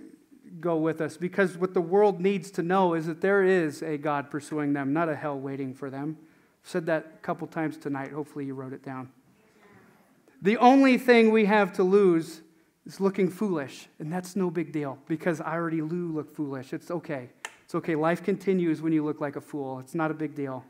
[0.58, 3.98] go with us because what the world needs to know is that there is a
[3.98, 6.16] God pursuing them, not a hell waiting for them.
[6.64, 8.10] I've Said that a couple times tonight.
[8.10, 9.10] Hopefully, you wrote it down.
[10.40, 12.40] The only thing we have to lose
[12.86, 16.72] is looking foolish, and that's no big deal because I already look foolish.
[16.72, 17.28] It's okay.
[17.66, 17.96] It's okay.
[17.96, 19.78] Life continues when you look like a fool.
[19.78, 20.64] It's not a big deal.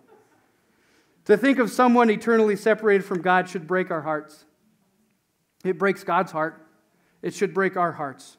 [1.27, 4.45] To think of someone eternally separated from God should break our hearts.
[5.64, 6.66] It breaks God's heart.
[7.23, 8.39] It should break our hearts.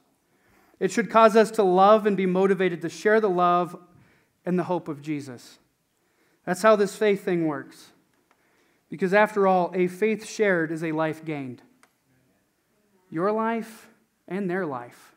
[0.80, 3.76] It should cause us to love and be motivated to share the love
[4.46, 5.60] and the hope of Jesus.
[6.46, 7.92] That's how this faith thing works.
[8.90, 11.62] Because after all, a faith shared is a life gained.
[13.10, 13.88] Your life
[14.28, 15.14] and their life.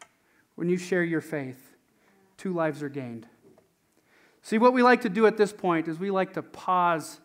[0.55, 1.75] When you share your faith,
[2.37, 3.27] two lives are gained.
[4.43, 7.21] See, what we like to do at this point is we like to pause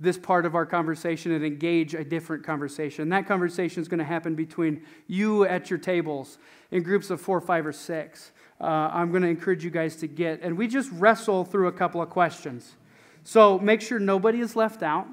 [0.00, 3.10] this part of our conversation and engage a different conversation.
[3.10, 6.38] That conversation is going to happen between you at your tables
[6.70, 8.32] in groups of four, five, or six.
[8.60, 11.72] Uh, I'm going to encourage you guys to get, and we just wrestle through a
[11.72, 12.76] couple of questions.
[13.24, 15.06] So make sure nobody is left out.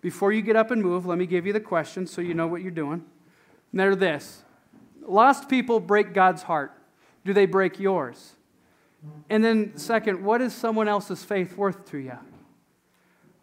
[0.00, 2.46] Before you get up and move, let me give you the questions so you know
[2.46, 3.04] what you're doing.
[3.72, 4.44] And they're this
[5.02, 6.72] Lost people break God's heart.
[7.24, 8.34] Do they break yours?
[9.30, 12.18] And then, second, what is someone else's faith worth to you?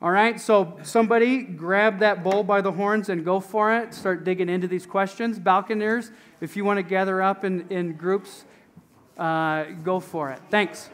[0.06, 3.92] All right, so somebody grab that bull by the horns and go for it.
[3.92, 5.40] Start digging into these questions.
[5.40, 8.46] Balconiers, if you want to gather up in, in groups,
[9.18, 10.40] uh, go for it.
[10.52, 10.92] Thanks.